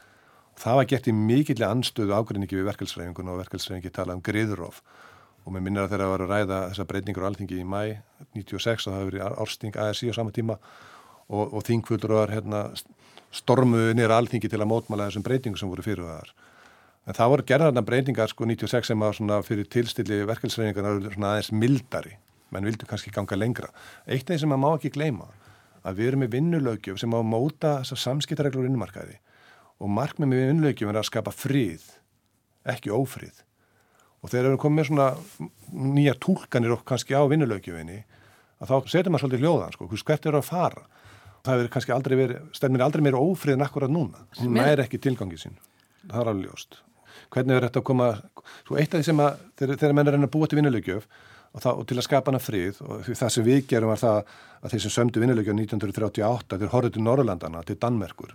og 0.55 0.63
það 0.63 0.79
var 0.79 0.89
gert 0.91 1.09
í 1.11 1.15
mikillega 1.15 1.71
anstöðu 1.75 2.15
ágrinningi 2.15 2.59
við 2.59 2.67
verkefnisræfingun 2.71 3.31
og 3.33 3.41
verkefnisræfingi 3.43 3.93
talað 3.95 4.19
um 4.19 4.25
griðurof 4.27 4.81
og 5.45 5.55
mér 5.55 5.65
minnir 5.65 5.85
að 5.85 5.95
þeirra 5.95 6.09
var 6.13 6.25
að 6.25 6.33
ræða 6.33 6.61
þessar 6.71 6.89
breytingar 6.91 7.27
á 7.27 7.29
alþingi 7.31 7.61
í 7.63 7.67
mæ 7.67 7.83
96 8.37 8.87
og 8.89 8.93
það 8.93 8.99
hefur 8.99 9.13
verið 9.13 9.39
ársting 9.45 9.79
ASI 9.85 10.11
á 10.11 10.19
sama 10.19 10.35
tíma 10.35 10.59
og, 11.29 11.55
og 11.55 11.63
þingfuldur 11.69 12.17
var 12.19 12.35
hérna 12.35 12.65
stormuðu 13.35 13.95
nýra 13.97 14.19
alþingi 14.19 14.51
til 14.51 14.61
að 14.61 14.71
mótmála 14.73 15.09
þessum 15.09 15.27
breytingum 15.27 15.61
sem 15.61 15.71
voru 15.71 15.85
fyrir 15.85 16.07
það. 16.09 16.35
En 17.09 17.17
það 17.17 17.31
voru 17.33 17.45
gerðarna 17.49 17.83
breytingar 17.89 18.29
sko 18.29 18.45
96 18.45 18.91
sem 18.91 19.05
var 19.05 19.45
fyrir 19.47 19.69
tilstilli 19.73 20.21
verkefnsreiningarna 20.29 21.31
aðeins 21.31 21.49
mildari, 21.57 22.19
menn 22.53 22.69
vildu 22.69 22.89
kannski 22.89 23.13
ganga 23.15 23.39
lengra. 23.39 23.71
Eitt 24.05 24.29
af 24.29 24.35
því 24.35 24.41
sem 24.43 24.53
maður 24.53 24.65
má 24.65 24.69
ekki 24.75 24.93
gleyma 24.93 25.31
að 25.89 26.03
við 26.03 26.11
erum 26.11 26.25
með 26.25 26.35
vinnulögjum 26.37 26.99
sem 27.01 27.17
á 27.17 27.19
að 27.19 27.31
móta 27.31 27.73
þessar 27.81 28.03
samskiptareglur 28.03 28.69
innmarkaði 28.69 29.17
og 29.79 29.93
markmið 29.95 30.33
með 30.33 30.45
vinnulögjum 30.51 30.93
er 30.93 31.01
að 31.01 31.09
skapa 31.09 31.33
frið, 31.33 31.87
ekki 32.69 32.93
ófrið. 32.93 33.41
Og 34.21 34.33
þegar 34.35 34.53
við 34.53 34.61
komum 34.61 34.81
með 34.83 34.91
svona 34.91 35.09
nýja 35.97 36.17
tólkanir 36.19 36.75
okkur 36.75 36.93
kannski 36.93 37.17
á 37.17 37.23
vinnulögjuminni 37.31 38.03
að 38.59 38.73
þá 38.73 38.91
setjum 38.91 39.15
maður 39.15 39.25
svolítið 39.25 39.45
hljóðan 39.47 39.77
sko, 39.77 39.89
hvert 39.95 40.27
er 40.27 40.37
að 40.37 40.49
fara 40.51 40.85
það 41.47 41.61
verður 41.61 41.73
kannski 41.75 41.95
aldrei 41.95 42.17
verið, 42.19 42.45
stefnir 42.57 42.85
aldrei 42.85 43.05
meira 43.05 43.23
ófriðin 43.23 43.65
akkurat 43.65 43.93
núna. 43.93 44.27
Hún 44.41 44.57
næri 44.59 44.85
ekki 44.85 45.01
tilgangið 45.03 45.45
sín. 45.45 45.59
Það 46.05 46.21
er 46.21 46.31
alveg 46.33 46.49
ljóst. 46.49 46.81
Hvernig 47.35 47.57
verður 47.57 47.69
þetta 47.69 47.83
að 47.83 47.89
koma, 47.89 48.09
svo 48.67 48.79
eitt 48.79 48.95
af 48.95 49.01
því 49.01 49.09
sem 49.09 49.23
að 49.25 49.41
þegar 49.61 49.97
menn 49.97 50.11
er 50.11 50.19
að 50.19 50.31
búa 50.35 50.49
til 50.49 50.59
vinnulegjöf 50.61 51.07
og, 51.53 51.67
og 51.73 51.87
til 51.89 51.99
að 51.99 52.07
skapa 52.07 52.33
hana 52.33 52.43
frið 52.43 52.83
og 52.85 53.09
það 53.09 53.33
sem 53.35 53.47
við 53.47 53.63
gerum 53.71 53.93
var 53.93 54.03
það 54.03 54.19
að 54.63 54.75
þeir 54.75 54.85
sem 54.85 54.95
sömdu 54.97 55.23
vinnulegjöf 55.23 55.57
1938 55.57 56.61
þeir 56.61 56.73
horfðu 56.75 56.95
til 56.97 57.07
Norrlandana, 57.07 57.65
til 57.67 57.79
Danmerkur. 57.81 58.35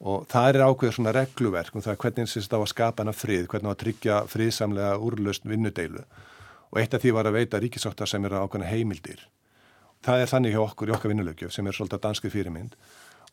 Og 0.00 0.24
það 0.32 0.48
er 0.48 0.64
ákveður 0.64 0.96
svona 0.96 1.12
regluverk 1.12 1.74
um 1.76 1.84
það 1.84 1.98
hvernig 2.00 2.30
það 2.32 2.56
á 2.56 2.60
að 2.60 2.70
skapa 2.72 3.04
hana 3.04 3.12
frið, 3.12 3.50
hvernig 3.52 3.68
á 3.68 3.74
að 3.74 3.82
tryggja 3.82 4.22
friðsamlega 4.32 4.94
úrlöst 4.96 5.44
vinnudeilu. 5.44 6.06
Og 6.70 6.80
eitt 6.80 6.94
af 6.96 7.02
því 7.02 7.12
var 7.12 7.28
að 7.28 7.36
veita 7.36 7.60
ríkisáttar 7.60 8.08
sem 8.08 8.24
eru 8.24 8.40
ákveðna 8.40 8.70
heimildir. 8.70 9.26
Það 10.00 10.22
er 10.22 10.30
þannig 10.30 10.54
hjá 10.54 10.62
okkur 10.62 10.88
í 10.88 10.94
okkar 10.96 11.12
vinnulögjöf 11.12 11.52
sem 11.52 11.66
er 11.68 11.76
svolítið 11.76 12.00
danskið 12.06 12.32
fyrirmynd 12.32 12.76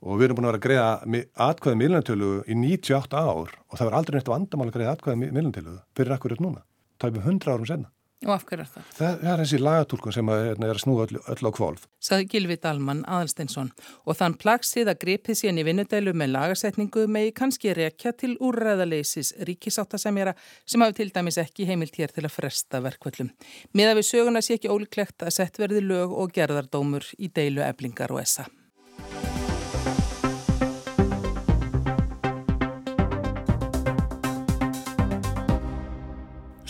og 0.02 0.20
við 0.20 0.28
erum 0.28 0.40
búin 0.40 0.48
að 0.48 0.54
vera 0.54 0.62
að 0.62 0.66
greiða 0.68 1.26
atkvæðið 1.48 1.82
miðlunartölu 1.82 2.32
í 2.46 2.58
98 2.62 3.22
ár 3.22 3.54
og 3.58 3.78
það 3.78 3.90
var 3.90 4.00
aldrei 4.00 4.18
neitt 4.18 4.34
vandamál 4.34 4.70
að 4.70 4.76
greiða 4.78 4.96
atkvæðið 4.98 5.22
miðlunartölu 5.24 5.78
fyrir 5.98 6.18
akkurat 6.18 6.44
núna, 6.44 6.66
það 6.98 7.10
er 7.10 7.22
um 7.22 7.30
100 7.34 7.56
árum 7.56 7.70
senna 7.70 7.92
Og 8.26 8.32
af 8.34 8.48
hverju 8.50 8.64
er 8.64 8.70
það? 8.72 8.86
Það, 8.98 9.20
er 9.30 9.42
þessi 9.44 9.58
lagatúlkun 9.62 10.14
sem 10.16 10.30
er, 10.34 10.48
er 10.56 10.72
að 10.72 10.80
snúa 10.82 11.04
öll, 11.04 11.20
öll 11.30 11.46
á 11.46 11.52
kvolf. 11.54 11.84
Saði 12.02 12.26
Gilvi 12.32 12.58
Dalman 12.64 13.04
Aðalsteinsson 13.06 13.70
og 13.78 14.18
þann 14.18 14.38
plagsið 14.42 14.90
að 14.90 15.00
gripið 15.04 15.38
síðan 15.38 15.62
í 15.62 15.68
vinnudælu 15.68 16.16
með 16.18 16.34
lagasetningu 16.34 17.06
megi 17.14 17.36
kannski 17.38 17.78
rekja 17.78 18.16
til 18.18 18.34
úrræðaleysis 18.42 19.36
ríkisáttasemjara 19.46 20.34
sem 20.66 20.82
hafi 20.82 20.98
til 21.04 21.12
dæmis 21.14 21.38
ekki 21.44 21.70
heimilt 21.70 22.02
hér 22.02 22.16
til 22.16 22.26
að 22.26 22.34
fresta 22.40 22.82
verkvöllum. 22.82 23.30
Miða 23.78 23.94
við 24.00 24.10
söguna 24.10 24.42
sé 24.42 24.58
ekki 24.58 24.74
ólíklegt 24.74 25.22
að 25.22 25.36
sett 25.38 25.62
verði 25.62 25.86
lög 25.86 26.18
og 26.18 26.34
gerðardómur 26.34 27.14
í 27.22 27.30
deilu 27.30 27.62
eblingar 27.70 28.18
og 28.18 28.26
essa. 28.26 28.50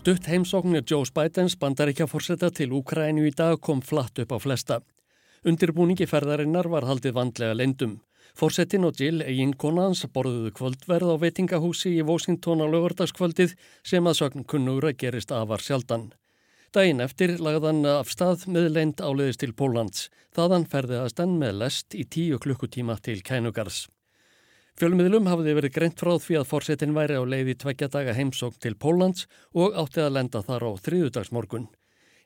Stutt 0.08 0.30
heimsóknir 0.32 0.86
Joe 0.88 1.04
Bidens 1.12 1.58
bandaríkja 1.60 2.06
fórseta 2.08 2.48
til 2.56 2.72
Úkrænu 2.78 3.26
í 3.28 3.32
dag 3.36 3.58
kom 3.60 3.82
flatt 3.84 4.22
upp 4.24 4.30
á 4.32 4.40
flesta. 4.40 4.78
Undirbúningi 5.44 6.08
ferðarinnar 6.08 6.70
var 6.72 6.88
haldið 6.88 7.18
vandlega 7.18 7.58
lendum. 7.60 7.98
Fórsetin 8.32 8.88
og 8.88 8.96
Jill, 8.96 9.20
eigin 9.20 9.52
konans, 9.60 10.06
borðuðu 10.08 10.54
kvöldverð 10.56 11.12
á 11.12 11.16
veitingahúsi 11.26 11.92
í 11.98 12.06
Washington 12.08 12.64
á 12.64 12.72
lögardagskvöldið 12.72 13.58
sem 13.84 14.08
að 14.08 14.18
sögn 14.22 14.48
kunnúra 14.48 14.94
gerist 14.96 15.36
afar 15.36 15.60
sjaldan. 15.60 16.14
Dæin 16.72 17.04
eftir 17.04 17.36
lagðan 17.44 17.84
af 17.98 18.08
stað 18.08 18.48
með 18.48 18.72
lend 18.80 19.04
áleiðist 19.04 19.44
til 19.44 19.52
Pólans. 19.52 20.08
Þaðan 20.32 20.72
ferði 20.72 21.02
að 21.04 21.12
stann 21.18 21.36
með 21.36 21.60
lest 21.66 22.00
í 22.00 22.08
tíu 22.08 22.40
klukkutíma 22.40 22.96
til 23.04 23.20
Kænugars. 23.28 23.90
Fjölmiðlum 24.78 25.26
hafði 25.26 25.56
verið 25.58 25.74
greint 25.74 25.98
frá 25.98 26.12
því 26.22 26.36
að 26.38 26.50
fórsetin 26.52 26.92
væri 26.94 27.16
á 27.18 27.26
leiði 27.26 27.56
tveggja 27.58 27.88
daga 27.90 28.14
heimsókn 28.14 28.60
til 28.62 28.76
Pólans 28.78 29.24
og 29.58 29.74
átti 29.74 30.04
að 30.04 30.14
lenda 30.20 30.44
þar 30.46 30.68
á 30.70 30.72
þriðudagsmorgun. 30.86 31.66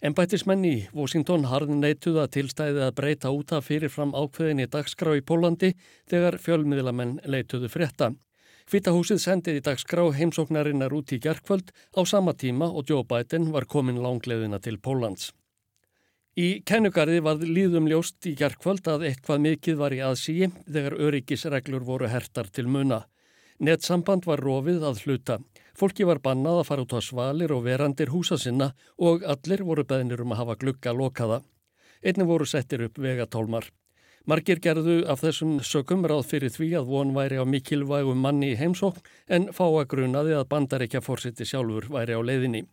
Embættismenn 0.03 0.67
í 0.67 0.73
Washington 0.91 1.47
harðin 1.47 1.79
neituða 1.79 2.27
tilstæði 2.27 2.83
að 2.83 2.95
breyta 2.99 3.31
út 3.31 3.55
af 3.55 3.69
fyrirfram 3.69 4.11
ákveðin 4.11 4.65
í 4.65 4.67
dagskrá 4.67 5.15
í 5.15 5.23
Pólandi 5.23 5.71
þegar 6.11 6.41
fjölmiðlamenn 6.43 7.21
leituðu 7.23 7.71
frétta. 7.71 8.11
Hvitahúsið 8.67 9.23
sendið 9.23 9.61
í 9.61 9.65
dagskrá 9.69 10.09
heimsóknarinnar 10.19 10.91
út 10.91 11.15
í 11.15 11.23
gerkvöld 11.23 11.71
á 11.95 12.03
sama 12.03 12.35
tíma 12.35 12.67
og 12.67 12.83
Joe 12.91 13.07
Biden 13.07 13.53
var 13.55 13.63
komin 13.63 14.03
langleðina 14.03 14.59
til 14.59 14.75
Pólans. 14.75 15.31
Í 16.39 16.61
kennugarði 16.63 17.19
var 17.19 17.41
líðum 17.43 17.89
ljóst 17.91 18.23
í 18.23 18.31
gerðkvöld 18.39 18.85
að 18.87 19.01
eitthvað 19.09 19.41
mikið 19.43 19.75
var 19.81 19.91
í 19.91 19.99
aðsíi 19.99 20.47
þegar 20.63 20.93
öryggisreglur 20.95 21.83
voru 21.83 22.07
hertar 22.07 22.47
til 22.47 22.69
muna. 22.71 23.01
Nettsamband 23.59 24.23
var 24.25 24.39
rofið 24.39 24.85
að 24.87 25.01
hluta. 25.03 25.37
Fólki 25.75 26.07
var 26.07 26.23
bannað 26.23 26.61
að 26.61 26.67
fara 26.69 26.85
út 26.87 26.95
á 26.95 27.03
svalir 27.03 27.51
og 27.51 27.65
verandir 27.67 28.13
húsa 28.15 28.39
sinna 28.39 28.71
og 28.97 29.27
allir 29.27 29.65
voru 29.67 29.83
beðnir 29.83 30.23
um 30.23 30.31
að 30.31 30.43
hafa 30.45 30.57
glugga 30.63 30.95
lokaða. 30.95 31.43
Einni 32.01 32.23
voru 32.23 32.47
settir 32.47 32.87
upp 32.87 32.97
vegatólmar. 32.97 33.67
Margir 34.23 34.63
gerðu 34.63 35.01
af 35.11 35.25
þessum 35.25 35.57
sökum 35.67 36.07
ráð 36.07 36.29
fyrir 36.31 36.53
því 36.55 36.75
að 36.79 36.91
von 36.95 37.11
væri 37.11 37.43
á 37.43 37.45
mikilvægum 37.45 38.23
manni 38.23 38.53
í 38.53 38.59
heimsókn 38.59 39.03
en 39.27 39.51
fá 39.51 39.65
að 39.67 39.89
grunaði 39.91 40.37
að 40.39 40.47
bandaríkja 40.47 41.03
fórseti 41.03 41.43
sjálfur 41.43 41.91
væri 41.91 42.15
á 42.15 42.21
leiðinni. 42.23 42.69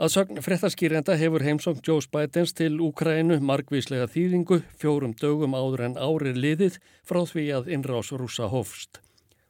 Að 0.00 0.14
sögn 0.14 0.38
frettaskýrjanda 0.40 1.12
hefur 1.20 1.42
heimsókn 1.44 1.82
Joe 1.84 2.00
Bidens 2.08 2.54
til 2.56 2.78
Úkrænu 2.80 3.36
margvíslega 3.44 4.06
þýðingu 4.08 4.62
fjórum 4.80 5.12
dögum 5.20 5.52
áður 5.52 5.82
en 5.90 5.98
árið 6.00 6.38
liðið 6.40 6.78
frá 7.04 7.18
því 7.28 7.44
að 7.58 7.68
innrás 7.76 8.08
rúsa 8.16 8.48
hófst. 8.48 9.02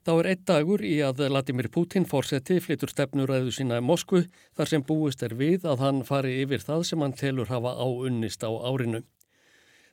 Þá 0.03 0.11
er 0.17 0.29
einn 0.33 0.43
dagur 0.51 0.83
í 0.83 0.97
að 1.07 1.23
Vladimir 1.29 1.71
Putin 1.71 2.09
fórseti 2.11 2.59
flyttur 2.65 2.91
stefnuræðu 2.91 3.55
sína 3.55 3.79
í 3.79 3.87
Moskvu 3.87 4.25
þar 4.59 4.73
sem 4.73 4.83
búist 4.91 5.23
er 5.23 5.37
við 5.39 5.71
að 5.71 5.87
hann 5.87 6.03
fari 6.11 6.41
yfir 6.43 6.67
það 6.67 6.83
sem 6.91 7.07
hann 7.07 7.15
telur 7.23 7.47
hafa 7.47 7.77
áunnist 7.79 8.43
á 8.43 8.51
árinu. 8.51 9.05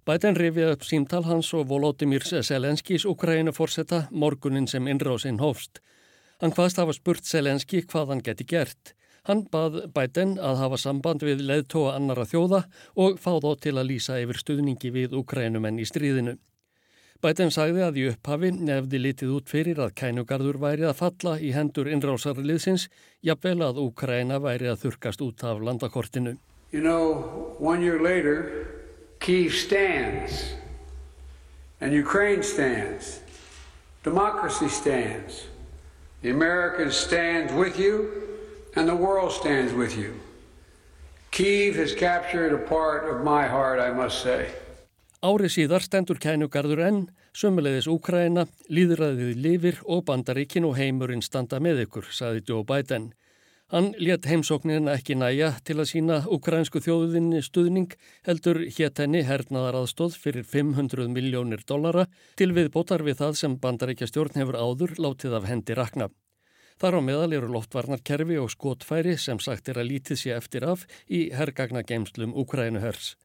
Bæten 0.09 0.41
rifið 0.41 0.73
upp 0.73 0.89
símtal 0.89 1.21
hans 1.29 1.53
og 1.53 1.69
Volodymyr 1.69 2.25
Selenskis 2.25 3.05
Ukraínu 3.05 3.53
fórseta 3.53 4.07
morgunin 4.09 4.65
sem 4.65 4.89
innrásinn 4.89 5.37
hófst. 5.37 5.83
Hann 6.41 6.57
hvaðst 6.57 6.81
hafa 6.81 6.97
spurt 6.97 7.29
Selenski 7.29 7.85
hvað 7.85 8.15
hann 8.15 8.25
geti 8.25 8.49
gert. 8.57 8.96
Hann 9.27 9.43
bað 9.51 9.81
Bæten 9.91 10.37
að 10.39 10.61
hafa 10.61 10.77
samband 10.79 11.23
við 11.27 11.41
leðtóa 11.43 11.97
annara 11.97 12.23
þjóða 12.23 12.61
og 12.95 13.17
fá 13.19 13.33
þó 13.43 13.49
til 13.59 13.73
að 13.75 13.89
lýsa 13.89 14.21
yfir 14.23 14.39
stuðningi 14.39 14.91
við 14.95 15.17
Ukrænumenn 15.19 15.81
í 15.83 15.87
stríðinu. 15.87 16.37
Bæten 17.19 17.51
sagði 17.51 17.81
að 17.83 17.97
í 17.97 18.05
upphafi 18.11 18.53
nefði 18.53 19.01
litið 19.01 19.33
út 19.35 19.51
fyrir 19.51 19.81
að 19.83 19.95
kænugarður 19.99 20.59
væri 20.61 20.85
að 20.87 20.99
falla 20.99 21.33
í 21.41 21.49
hendur 21.51 21.89
innrásarliðsins, 21.91 22.87
jafnvel 23.25 23.65
að 23.65 23.81
Ukræna 23.83 24.37
væri 24.39 24.69
að 24.71 24.85
þurkast 24.85 25.23
út 25.25 25.43
af 25.43 25.59
landakortinu. 25.65 26.37
You 26.71 26.81
know, 26.81 27.57
Kiev 29.19 29.51
stands, 29.51 30.53
and 31.81 31.91
Ukraine 31.91 32.43
stands, 32.43 33.19
democracy 34.03 34.69
stands, 34.69 35.47
the 36.21 36.29
Americans 36.29 36.95
stand 36.95 37.51
with 37.57 37.79
you, 37.79 38.26
and 38.77 38.87
the 38.87 38.95
world 38.95 39.31
stands 39.31 39.73
with 39.73 39.97
you. 39.97 40.13
Kiev 41.31 41.75
has 41.75 41.93
captured 41.93 42.53
a 42.53 42.63
part 42.69 43.09
of 43.09 43.23
my 43.23 43.47
heart, 43.47 43.79
I 43.79 43.91
must 43.91 44.21
say. 44.21 44.53
Ári 45.25 45.49
síðar 45.49 45.81
stendur 45.81 46.19
kænugarður 46.21 46.83
enn, 46.85 46.99
sömulegðis 47.33 47.87
Úkraina, 47.89 48.45
líðræðið 48.69 49.39
lifir 49.41 49.79
og 49.89 50.03
bandaríkin 50.05 50.67
og 50.69 50.77
heimurinn 50.77 51.25
standa 51.25 51.57
með 51.59 51.87
ykkur, 51.87 52.05
saði 52.13 52.43
Joe 52.45 52.61
Biden. 52.69 53.09
Hann 53.73 53.89
let 53.99 54.29
heimsóknin 54.29 54.87
ekki 54.93 55.17
næja 55.17 55.49
til 55.67 55.79
að 55.81 55.89
sína 55.89 56.19
ukrainsku 56.37 56.79
þjóðinni 56.85 57.41
stuðning 57.43 57.97
heldur 58.29 58.61
hétt 58.77 59.01
henni 59.01 59.25
hernaðar 59.27 59.81
aðstóð 59.81 60.15
fyrir 60.21 60.45
500 60.47 61.09
miljónir 61.11 61.65
dollara 61.67 62.05
til 62.39 62.53
við 62.55 62.71
botar 62.77 63.03
við 63.03 63.19
það 63.25 63.35
sem 63.41 63.59
bandaríkja 63.59 64.07
stjórn 64.07 64.39
hefur 64.39 64.61
áður 64.61 64.95
látið 65.01 65.35
af 65.41 65.49
hendi 65.49 65.75
rakna. 65.75 66.07
Þar 66.77 66.97
á 66.97 67.01
meðal 67.01 67.31
eru 67.33 67.47
loftvarnarkerfi 67.49 68.35
og 68.37 68.51
skotfæri 68.53 69.15
sem 69.17 69.39
sagt 69.41 69.69
er 69.71 69.79
að 69.81 69.89
lítið 69.91 70.19
sé 70.21 70.33
eftir 70.35 70.65
af 70.67 70.83
í 71.09 71.27
hergagnageimslum 71.33 72.35
Ukrænuhers. 72.37 73.15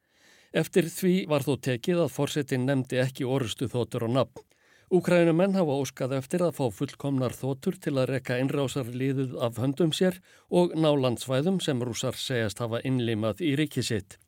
Eftir 0.52 0.88
því 0.92 1.12
var 1.28 1.44
þó 1.44 1.54
tekið 1.66 2.00
að 2.06 2.14
fórsetin 2.14 2.64
nefndi 2.68 3.00
ekki 3.00 3.28
orustu 3.28 3.68
þóttur 3.72 4.08
og 4.08 4.14
nafn. 4.16 4.48
Úkrænumenn 4.92 5.56
hafa 5.56 5.76
óskað 5.80 6.18
eftir 6.18 6.42
að 6.44 6.58
fá 6.58 6.66
fullkomnar 6.76 7.32
þótur 7.32 7.78
til 7.80 7.94
að 7.96 8.10
rekka 8.10 8.36
innrásarliðuð 8.42 9.38
af 9.40 9.60
höndum 9.60 9.94
sér 9.96 10.18
og 10.52 10.74
nálandsvæðum 10.76 11.62
sem 11.64 11.80
rúsar 11.80 12.18
segjast 12.20 12.60
hafa 12.60 12.82
innlimað 12.84 13.40
í 13.40 13.54
ríkisitt. 13.56 14.18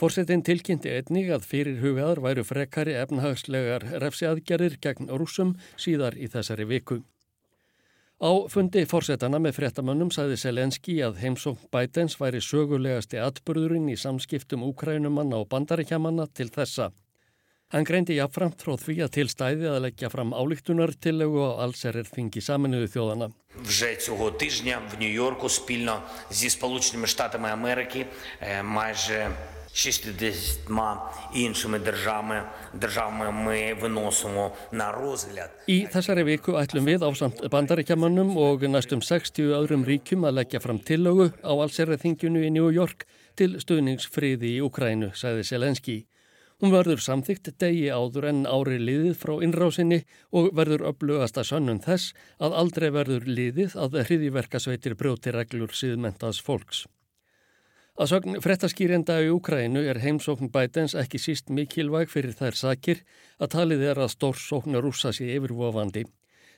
Fórsetin 0.00 0.40
tilkynnti 0.40 0.88
einnig 0.96 1.28
að 1.34 1.44
fyrir 1.50 1.80
hugaðar 1.82 2.22
væru 2.24 2.46
frekari 2.48 2.96
efnahagslegar 2.96 3.84
refsiaðgerðir 4.00 4.78
gegn 4.80 5.12
rúsum 5.12 5.58
síðar 5.76 6.16
í 6.16 6.32
þessari 6.32 6.68
viku. 6.72 7.02
Á 8.19 8.31
fundi 8.47 8.85
fórsetana 8.87 9.41
með 9.43 9.57
fréttamönnum 9.57 10.11
sagði 10.15 10.37
Selenski 10.39 11.01
að 11.03 11.17
heimsókn 11.19 11.67
Bætens 11.71 12.15
væri 12.15 12.39
sögulegasti 12.39 13.19
atbyrðurinn 13.19 13.89
í 13.91 13.97
samskiptum 13.99 14.63
úkrænumanna 14.63 15.41
og 15.43 15.49
bandaríkjamanna 15.51 16.29
til 16.31 16.47
þessa. 16.47 16.93
Hann 17.73 17.83
greindi 17.83 18.15
jáfnframt 18.15 18.61
frá 18.63 18.77
því 18.79 18.95
að 19.03 19.11
til 19.17 19.25
stæði 19.27 19.67
að 19.67 19.81
leggja 19.87 20.09
fram 20.13 20.31
álíktunartillegu 20.37 21.41
og 21.43 21.63
alls 21.65 21.81
er 21.89 21.97
þingi 22.07 22.43
saminuðu 22.45 22.87
þjóðana. 22.93 23.27
Вже 23.67 23.95
цього 23.99 24.31
тижня 24.31 24.79
в 24.79 24.99
Нью-Йорку 24.99 25.49
спільно 25.49 26.01
зі 26.29 26.49
Сполученими 26.49 27.07
Штатами 27.07 27.49
Америки 27.49 28.05
майже 28.63 29.31
60 29.75 30.69
іншими 31.33 31.79
державами, 31.79 32.43
державами 32.73 33.31
ми 33.31 33.73
виносимо 33.81 34.51
на 34.71 34.91
розгляд. 34.91 35.51
Í 35.67 35.83
þessari 35.91 36.23
viku 36.23 36.55
ætlum 36.55 36.87
við 36.87 37.03
á 37.03 37.11
samt 37.11 37.43
bandaríkjamannum 37.51 38.37
og 38.39 38.63
næstum 38.63 39.03
60 39.03 39.51
öðrum 39.59 39.83
ríkjum 39.83 40.23
að 40.23 40.39
leggja 40.39 40.63
fram 40.63 40.79
tillögu 40.79 41.27
á 41.43 41.51
allserið 41.51 42.05
þingjunu 42.05 42.45
í 42.47 42.53
New 42.55 42.71
York 42.71 43.03
til 43.35 43.59
stuðningsfriði 43.59 44.55
í 44.55 44.63
Ukrænu, 44.63 45.11
sagði 45.11 45.43
Selenski. 45.43 45.97
Hún 46.63 46.71
verður 46.71 47.03
samþygt 47.03 47.51
degi 47.59 47.89
áður 47.91 48.29
en 48.31 48.45
ári 48.47 48.79
liðið 48.79 49.17
frá 49.19 49.35
innrásinni 49.43 50.05
og 50.31 50.53
verður 50.55 50.87
upplugast 50.93 51.35
að 51.35 51.49
sönnum 51.51 51.83
þess 51.83 52.15
að 52.39 52.55
aldrei 52.63 52.89
verður 52.95 53.27
liðið 53.27 53.75
að 53.75 53.99
hriðiverkasveitir 54.07 54.95
brjóti 54.95 55.35
reglur 55.35 55.75
síðmentaðs 55.75 56.39
fólks. 56.39 56.85
Að 58.00 58.08
sögn 58.14 58.38
frettaskýrenda 58.40 59.18
í 59.20 59.26
Úkrænu 59.28 59.82
er 59.92 59.98
heimsókn 60.00 60.48
bætens 60.54 60.94
ekki 60.96 61.18
síst 61.20 61.50
mikilvæg 61.52 62.08
fyrir 62.08 62.32
þær 62.38 62.56
sakir 62.56 63.02
að 63.36 63.50
talið 63.54 63.82
er 63.90 63.98
að 64.00 64.14
stórsóknar 64.14 64.80
rúsa 64.86 65.12
sér 65.12 65.34
yfirvofandi. 65.34 66.06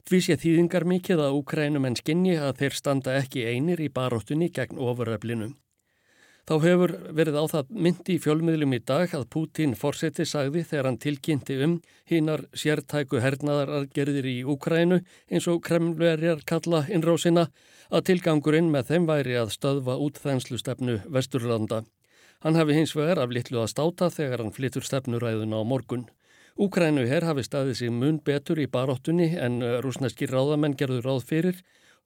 Því 0.06 0.20
sé 0.22 0.36
þýðingar 0.38 0.86
mikið 0.86 1.24
að 1.24 1.40
Úkrænum 1.40 1.88
en 1.88 1.98
skinni 1.98 2.36
að 2.38 2.60
þeir 2.60 2.78
standa 2.78 3.16
ekki 3.18 3.42
einir 3.50 3.82
í 3.82 3.90
baróttunni 3.90 4.52
gegn 4.54 4.78
ofuröflinu. 4.78 5.50
Þá 6.42 6.54
hefur 6.64 6.92
verið 7.14 7.36
á 7.38 7.44
það 7.52 7.68
myndi 7.84 8.14
í 8.16 8.20
fjölmiðlum 8.22 8.72
í 8.74 8.80
dag 8.82 9.12
að 9.14 9.28
Pútín 9.30 9.76
fórseti 9.78 10.24
sagði 10.26 10.64
þegar 10.66 10.88
hann 10.88 10.98
tilkynnti 11.04 11.58
um 11.62 11.76
hínar 12.10 12.42
sértæku 12.58 13.20
hernaðarargerðir 13.22 14.26
í 14.26 14.40
Úkrænu 14.50 14.98
eins 15.30 15.46
og 15.52 15.60
kremlverjar 15.68 16.42
kalla 16.42 16.82
innrásina 16.90 17.44
að 17.94 18.08
tilgangurinn 18.08 18.72
með 18.74 18.90
þeim 18.90 19.06
væri 19.06 19.36
að 19.38 19.52
stöðva 19.54 19.94
útþænslu 20.02 20.58
stefnu 20.58 20.96
Vesturlanda. 21.14 21.84
Hann 22.42 22.58
hafi 22.58 22.74
hins 22.74 22.96
vegar 22.98 23.22
af 23.22 23.30
litlu 23.30 23.60
að 23.62 23.70
státa 23.70 24.08
þegar 24.10 24.42
hann 24.42 24.56
flyttur 24.56 24.82
stefnuræðuna 24.82 25.62
á 25.62 25.64
morgun. 25.64 26.08
Úkrænu 26.58 27.06
herr 27.06 27.28
hafi 27.28 27.46
staðið 27.46 27.78
sig 27.78 27.94
mun 27.94 28.18
betur 28.18 28.58
í 28.58 28.66
baróttunni 28.66 29.30
en 29.38 29.62
rúsneskir 29.86 30.34
ráðamenn 30.34 30.74
gerður 30.74 31.06
ráð 31.06 31.22
fyrir 31.30 31.62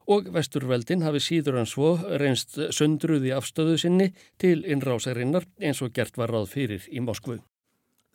og 0.06 0.30
vesturveldin 0.34 1.04
hafi 1.06 1.22
síður 1.22 1.60
en 1.62 1.68
svo 1.70 1.96
reynst 2.22 2.58
sundruði 2.74 3.34
afstöðu 3.36 3.76
sinni 3.80 4.12
til 4.40 4.62
innrásarinnar 4.64 5.48
eins 5.60 5.82
og 5.82 5.94
gert 5.96 6.18
var 6.18 6.32
ráð 6.34 6.50
fyrir 6.54 6.88
í 6.90 7.02
Moskvu. 7.02 7.40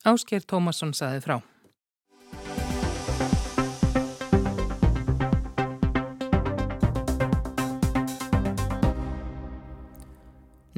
Ásker 0.08 0.46
Tómasson 0.48 0.96
saði 0.98 1.22
frá. 1.26 1.42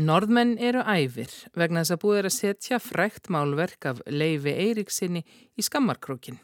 Norðmenn 0.03 0.57
eru 0.57 0.81
æfir 0.89 1.29
vegna 1.55 1.83
þess 1.83 1.93
að 1.93 1.99
búið 2.01 2.17
er 2.19 2.27
að 2.27 2.33
setja 2.35 2.79
frækt 2.81 3.29
málverk 3.31 3.85
af 3.87 4.01
Leifi 4.09 4.51
Eiríksinni 4.65 5.21
í 5.21 5.63
skammarkrókinn. 5.63 6.41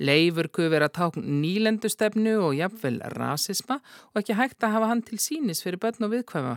Leifur 0.00 0.48
kuð 0.54 0.70
vera 0.74 0.88
tákn 0.88 1.24
nýlendustefnu 1.42 2.36
og 2.46 2.56
jafnvel 2.58 3.00
rasisma 3.16 3.80
og 4.12 4.22
ekki 4.22 4.38
hægt 4.38 4.64
að 4.64 4.74
hafa 4.76 4.90
hann 4.92 5.04
til 5.06 5.20
sínis 5.22 5.64
fyrir 5.64 5.80
börn 5.82 6.08
og 6.08 6.14
viðkvæfa. 6.14 6.56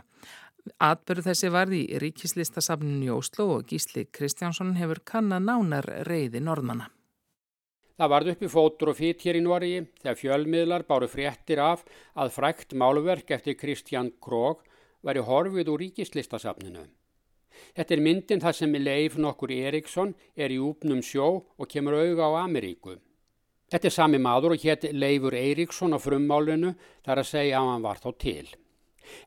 Atbyrðu 0.79 1.25
þessi 1.27 1.51
varði 1.51 1.81
í 1.83 1.99
ríkislistasafninu 1.99 3.09
í 3.09 3.13
Óslo 3.13 3.49
og 3.57 3.67
Gísli 3.67 4.05
Kristjánsson 4.07 4.77
hefur 4.79 5.03
kannan 5.03 5.49
nánar 5.49 5.89
reyði 6.07 6.39
norðmanna. 6.39 6.87
Það 7.99 8.11
varð 8.15 8.31
upp 8.31 8.41
í 8.41 8.49
fótur 8.49 8.89
og 8.89 8.97
fýtt 8.97 9.27
hér 9.27 9.37
í 9.37 9.43
Norgi 9.45 9.83
þegar 10.01 10.19
fjölmiðlar 10.21 10.85
báru 10.87 11.09
fréttir 11.11 11.59
af 11.61 11.83
að 12.17 12.33
frækt 12.33 12.73
málverk 12.79 13.35
eftir 13.35 13.59
Kristján 13.59 14.09
Krog 14.23 14.63
væri 15.05 15.21
horfið 15.27 15.69
úr 15.69 15.83
ríkislistasafninu. 15.83 16.87
Þetta 17.73 17.95
er 17.95 18.03
myndin 18.03 18.43
þar 18.43 18.57
sem 18.57 18.75
Leif 18.77 19.17
nokkur 19.17 19.51
Eriksson 19.51 20.13
er 20.35 20.53
í 20.53 20.59
úpnum 20.61 21.01
sjó 21.01 21.29
og 21.57 21.69
kemur 21.69 21.97
auga 21.97 22.29
á 22.29 22.31
Ameríku. 22.43 22.97
Þetta 23.73 23.89
er 23.89 23.95
sami 23.95 24.19
maður 24.21 24.53
og 24.53 24.61
hétt 24.61 24.83
Leifur 24.93 25.33
Eiríksson 25.33 25.95
á 25.95 25.99
frummálinu 26.01 26.75
þar 27.05 27.23
að 27.23 27.29
segja 27.31 27.57
að 27.57 27.69
hann 27.71 27.85
var 27.87 28.01
þá 28.03 28.09
til. 28.21 28.45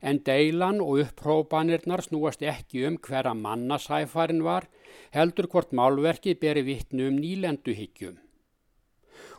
En 0.01 0.21
deilan 0.23 0.79
og 0.81 1.01
upprópanirnar 1.03 2.05
snúast 2.05 2.45
ekki 2.47 2.85
um 2.87 2.95
hverja 3.03 3.33
mannasæfarin 3.35 4.45
var, 4.45 4.69
heldur 5.11 5.49
hvort 5.51 5.75
málverkið 5.75 6.39
beri 6.39 6.63
vittnu 6.63 7.09
um 7.11 7.19
nýlenduhyggjum. 7.19 8.15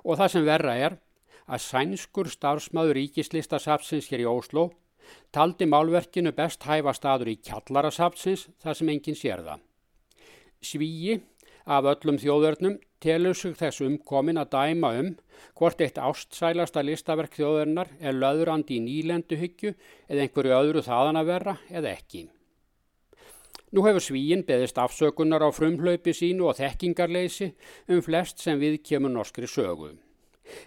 Og 0.05 0.21
það 0.21 0.35
sem 0.35 0.47
verra 0.47 0.77
er 0.77 0.99
að 1.49 1.65
sænskur 1.65 2.29
starfsmaður 2.29 3.01
ríkislistasapsins 3.01 4.11
hér 4.13 4.27
í 4.27 4.29
Óslo 4.29 4.69
taldi 5.35 5.69
málverkinu 5.69 6.33
best 6.37 6.67
hæfa 6.69 6.95
staður 6.97 7.33
í 7.35 7.39
kjallarasapsins 7.49 8.49
þar 8.63 8.79
sem 8.79 8.93
enginn 8.95 9.19
sér 9.19 9.45
það. 9.47 9.65
Svíi 10.65 11.19
af 11.69 11.87
öllum 11.93 12.19
þjóðverðnum 12.19 12.79
telur 13.05 13.37
sig 13.37 13.55
þess 13.59 13.83
umkomin 13.85 14.41
að 14.41 14.55
dæma 14.55 14.95
um 15.03 15.13
hvort 15.59 15.83
eitt 15.85 16.01
ástsælasta 16.01 16.83
listaverk 16.83 17.37
þjóðarinnar 17.37 17.93
er 18.01 18.17
löðurandi 18.17 18.79
í 18.79 18.83
nýlenduhyggju 18.87 19.75
eða 20.09 20.25
einhverju 20.25 20.57
öðru 20.59 20.83
þaðan 20.87 21.21
að 21.21 21.31
vera 21.31 21.57
eða 21.69 21.93
ekki. 21.93 22.25
Nú 23.69 23.85
hefur 23.85 24.01
svíin 24.01 24.47
beðist 24.49 24.79
afsökunar 24.81 25.45
á 25.45 25.53
frumhlaupi 25.53 26.15
sínu 26.17 26.49
og 26.49 26.57
þekkingarleysi 26.57 27.51
um 27.93 28.01
flest 28.05 28.41
sem 28.41 28.57
við 28.61 28.81
kemur 28.81 29.13
norskri 29.13 29.47
sögu. 29.51 29.93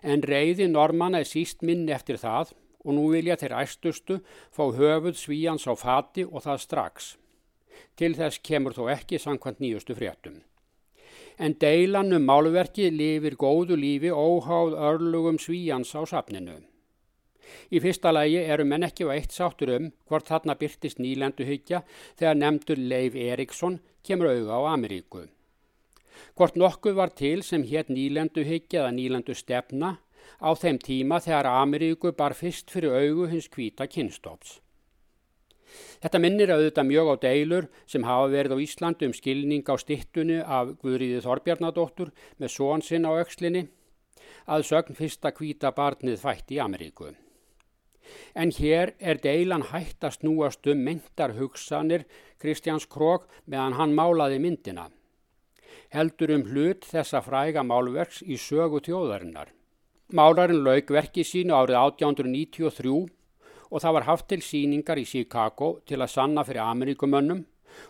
En 0.06 0.22
reyði 0.22 0.68
normanna 0.70 1.24
er 1.24 1.30
síst 1.30 1.66
minni 1.66 1.96
eftir 1.96 2.22
það 2.22 2.54
og 2.86 2.96
nú 2.98 3.10
vilja 3.14 3.40
þeir 3.40 3.58
æstustu 3.64 4.22
fá 4.52 4.64
höfuð 4.78 5.18
svíjans 5.18 5.68
á 5.70 5.74
fati 5.78 6.26
og 6.28 6.46
það 6.46 6.64
strax. 6.68 7.16
Til 7.96 8.16
þess 8.16 8.42
kemur 8.44 8.74
þó 8.78 8.88
ekki 8.94 9.20
samkvæmt 9.20 9.62
nýjustu 9.62 9.98
fréttum 9.98 10.42
en 11.42 11.56
deilan 11.62 12.14
um 12.14 12.26
málverki 12.30 12.90
lifir 12.94 13.36
góðu 13.44 13.78
lífi 13.84 14.12
óháð 14.14 14.76
örlugum 14.90 15.40
svíjans 15.42 15.94
á 15.98 16.02
safninu. 16.06 16.60
Í 17.74 17.82
fyrsta 17.84 18.12
lægi 18.14 18.44
eru 18.54 18.66
menn 18.70 18.86
ekki 18.88 19.08
á 19.10 19.14
eitt 19.16 19.34
sáttur 19.36 19.74
um 19.76 19.90
hvort 20.08 20.30
þarna 20.30 20.56
byrtist 20.60 21.02
nýlenduhyggja 21.02 21.82
þegar 22.20 22.38
nefndur 22.38 22.80
Leif 22.92 23.16
Eriksson 23.16 23.80
kemur 24.06 24.30
auga 24.32 24.60
á 24.60 24.62
Ameríku. 24.76 25.26
Hvort 26.38 26.56
nokkuð 26.56 26.96
var 26.96 27.12
til 27.18 27.42
sem 27.44 27.66
hétt 27.66 27.90
nýlenduhyggja 27.90 28.84
eða 28.84 28.96
nýlendu 28.96 29.36
stefna 29.36 29.98
á 30.40 30.50
þeim 30.56 30.80
tíma 30.80 31.20
þegar 31.20 31.50
Ameríku 31.52 32.14
bar 32.16 32.38
fyrst 32.38 32.72
fyrir 32.72 32.96
augu 32.96 33.28
hins 33.32 33.50
kvíta 33.52 33.88
kynstops. 33.88 34.60
Þetta 36.02 36.20
minnir 36.20 36.52
auðvitað 36.52 36.88
mjög 36.90 37.12
á 37.14 37.16
deilur 37.26 37.68
sem 37.88 38.06
hafa 38.08 38.30
verið 38.32 38.56
á 38.58 38.64
Íslandu 38.64 39.08
um 39.08 39.16
skilning 39.16 39.68
á 39.68 39.76
stittunni 39.80 40.40
af 40.42 40.76
Guðríði 40.82 41.22
Þorbjarnadóttur 41.26 42.12
með 42.42 42.56
són 42.56 42.84
sinn 42.86 43.08
á 43.08 43.12
aukslinni 43.14 43.68
að 44.52 44.66
sögn 44.68 44.98
fyrsta 44.98 45.32
kvíta 45.36 45.72
barnið 45.76 46.20
fætt 46.24 46.52
í 46.52 46.60
Ameríku. 46.64 47.12
En 48.36 48.52
hér 48.52 48.96
er 49.00 49.22
deilan 49.24 49.68
hægt 49.72 50.04
að 50.04 50.18
snúast 50.18 50.68
um 50.68 50.82
myndar 50.88 51.38
hugsanir 51.38 52.04
Kristjáns 52.42 52.88
Krog 52.90 53.28
meðan 53.46 53.78
hann 53.80 53.96
málaði 53.96 54.42
myndina. 54.44 54.90
Heldur 55.94 56.34
um 56.36 56.44
hlut 56.50 56.88
þessa 56.88 57.22
fræga 57.24 57.64
málverks 57.64 58.22
í 58.24 58.40
sögu 58.40 58.82
tjóðarinnar. 58.84 59.52
Málarinn 60.12 60.66
lauk 60.66 60.90
verki 60.92 61.24
sínu 61.24 61.56
árið 61.56 61.78
1893 61.80 62.92
og 63.72 63.80
það 63.80 63.94
var 63.96 64.08
haft 64.10 64.28
til 64.28 64.42
síningar 64.44 65.00
í 65.00 65.06
Chicago 65.08 65.78
til 65.88 66.02
að 66.02 66.12
sanna 66.12 66.44
fyrir 66.44 66.66
Ameríkumönnum 66.66 67.46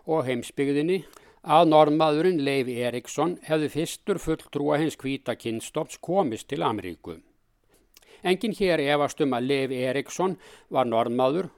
og 0.05 0.27
heimsbyggðinni 0.27 0.99
að 1.41 1.71
normaðurinn 1.71 2.43
Leif 2.45 2.69
Eriksson 2.69 3.39
hefði 3.47 3.71
fyrstur 3.73 4.21
fulltrúa 4.21 4.77
hins 4.77 4.99
hvita 5.01 5.33
kynstofts 5.33 5.97
komist 5.97 6.51
til 6.53 6.61
Ameríku. 6.61 7.17
Engin 8.21 8.53
hér 8.53 8.85
efast 8.85 9.25
um 9.25 9.33
að 9.33 9.49
Leif 9.49 9.73
Eriksson 9.73 10.37
var 10.69 10.85
normaður 10.85 11.49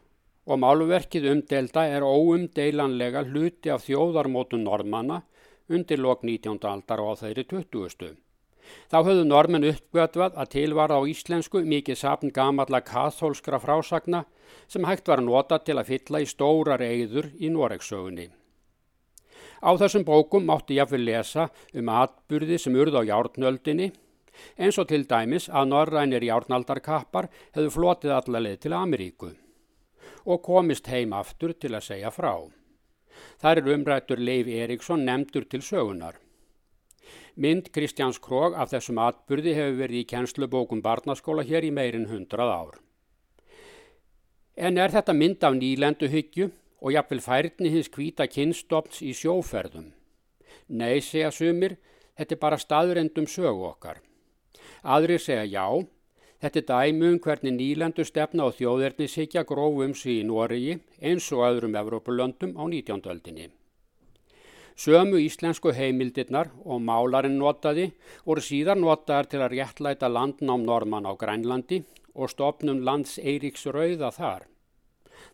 og 0.47 0.59
málverkið 0.63 1.31
umdelda 1.33 1.89
er 1.91 2.07
óumdeilanlega 2.07 3.27
hluti 3.27 3.71
af 3.75 3.83
þjóðarmótun 3.89 4.63
normanna 4.63 5.25
undir 5.67 5.99
lok 5.99 6.23
19. 6.23 6.63
aldar 6.63 7.03
og 7.03 7.19
á 7.19 7.27
þeirri 7.27 7.49
20. 7.51 8.22
Þá 8.91 8.97
höfðu 9.07 9.23
normen 9.27 9.65
uppgötvað 9.69 10.37
að 10.39 10.51
tilvara 10.55 10.99
á 10.99 11.01
íslensku 11.09 11.63
mikið 11.65 11.99
sapn 11.99 12.31
gamalla 12.33 12.83
kathólskra 12.85 13.59
frásagna 13.63 14.23
sem 14.67 14.85
hægt 14.87 15.07
var 15.07 15.21
nota 15.21 15.59
til 15.59 15.79
að 15.79 15.91
fylla 15.91 16.23
í 16.23 16.29
stóra 16.29 16.77
reyður 16.79 17.31
í 17.39 17.51
Noregsögunni. 17.53 18.29
Á 19.63 19.71
þessum 19.79 20.03
bókum 20.07 20.45
mátti 20.47 20.77
ég 20.77 20.85
að 20.85 20.95
fyrir 20.95 21.07
lesa 21.07 21.47
um 21.73 21.91
atbyrði 21.91 22.57
sem 22.59 22.75
urð 22.75 22.99
á 22.99 23.01
járnöldinni 23.07 23.91
eins 24.57 24.79
og 24.81 24.89
til 24.89 25.05
dæmis 25.07 25.47
að 25.49 25.69
norrænir 25.71 26.25
járnaldarkappar 26.27 27.29
hefðu 27.55 27.71
flotið 27.77 28.15
allarleið 28.17 28.59
til 28.65 28.75
Ameríku 28.77 29.31
og 30.25 30.43
komist 30.43 30.87
heim 30.91 31.13
aftur 31.15 31.53
til 31.53 31.73
að 31.75 31.87
segja 31.87 32.11
frá. 32.11 32.33
Þar 33.39 33.61
er 33.61 33.73
umrættur 33.75 34.19
Leif 34.19 34.47
Eriksson 34.47 35.03
nefndur 35.07 35.45
til 35.49 35.61
sögunar. 35.61 36.15
Mynd 37.35 37.71
Kristjáns 37.73 38.19
Krog 38.21 38.53
af 38.53 38.69
þessum 38.69 38.99
atbyrði 39.01 39.55
hefur 39.57 39.77
verið 39.79 40.03
í 40.03 40.09
kjenslubókum 40.11 40.83
barnaskóla 40.85 41.41
hér 41.47 41.65
í 41.65 41.71
meirinn 41.73 42.11
hundrað 42.11 42.51
ár. 42.53 42.75
En 44.53 44.77
er 44.77 44.93
þetta 44.93 45.15
mynd 45.17 45.41
af 45.41 45.55
nýlenduhyggju 45.57 46.51
og 46.83 46.93
jafnvel 46.93 47.23
færni 47.25 47.71
hins 47.73 47.89
hvita 47.89 48.27
kynstofns 48.29 49.01
í 49.01 49.15
sjóferðum? 49.17 49.89
Nei, 50.69 51.01
segja 51.01 51.31
sumir, 51.33 51.79
þetta 52.13 52.37
er 52.37 52.41
bara 52.45 52.61
staðurendum 52.61 53.25
sögu 53.25 53.65
okkar. 53.71 54.03
Aðrir 54.85 55.17
segja 55.17 55.49
já, 55.49 55.65
þetta 56.37 56.61
er 56.61 56.69
dæmi 56.69 57.09
um 57.15 57.19
hvernig 57.23 57.57
nýlendu 57.57 58.05
stefna 58.05 58.45
og 58.45 58.59
þjóðernishyggja 58.59 59.41
grófum 59.49 59.97
sig 59.97 60.21
í 60.21 60.29
Noregi 60.29 60.77
eins 61.01 61.31
og 61.33 61.47
öðrum 61.49 61.81
Evrópulöndum 61.81 62.53
á 62.61 62.63
19. 62.69 63.01
öldinni. 63.09 63.49
Sömu 64.73 65.19
íslensku 65.21 65.69
heimildirnar 65.77 66.49
og 66.65 66.81
málarinn 66.81 67.37
notaði 67.37 67.91
voru 68.25 68.41
síðar 68.41 68.79
notaðar 68.79 69.29
til 69.29 69.43
að 69.45 69.53
réttlæta 69.53 70.09
landnám 70.09 70.65
normann 70.65 71.05
á 71.05 71.13
Grænlandi 71.13 71.83
og 72.15 72.31
stopnum 72.33 72.81
lands 72.81 73.19
Eiríks 73.21 73.67
Rauða 73.69 74.09
þar. 74.15 74.49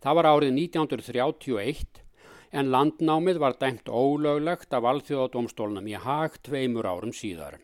Það 0.04 0.20
var 0.20 0.30
árið 0.34 0.54
1931 0.60 2.04
en 2.52 2.72
landnámið 2.74 3.40
var 3.40 3.56
dæmt 3.62 3.88
ólöglegt 3.88 4.74
af 4.76 4.88
alþjóðadómstólnum 4.92 5.88
í 5.88 5.96
hag 5.96 6.40
tveimur 6.44 6.88
árum 6.90 7.16
síðar. 7.16 7.60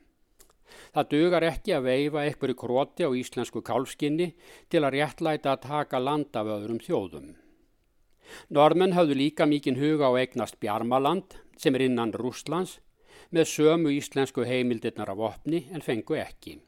Það 0.95 1.09
dugar 1.11 1.43
ekki 1.43 1.75
að 1.75 1.87
veifa 1.89 2.23
einhverju 2.23 2.59
króti 2.59 3.07
á 3.07 3.11
íslensku 3.11 3.63
kálfskinni 3.65 4.33
til 4.71 4.83
að 4.83 4.95
réttlæta 4.95 5.55
að 5.55 5.65
taka 5.67 5.99
land 5.99 6.39
af 6.39 6.51
öðrum 6.55 6.79
þjóðum. 6.79 7.33
Normenn 8.49 8.95
hafðu 8.95 9.17
líka 9.19 9.47
mikinn 9.49 9.79
huga 9.79 10.11
á 10.11 10.13
eignast 10.19 10.59
Bjarmaland 10.59 11.39
sem 11.57 11.75
er 11.75 11.87
innan 11.87 12.13
Rúslands 12.13 12.79
með 13.31 13.49
sömu 13.51 13.91
íslensku 13.95 14.45
heimildirnar 14.45 15.11
af 15.13 15.25
opni 15.31 15.65
en 15.73 15.83
fengu 15.85 16.17
ekki. 16.19 16.59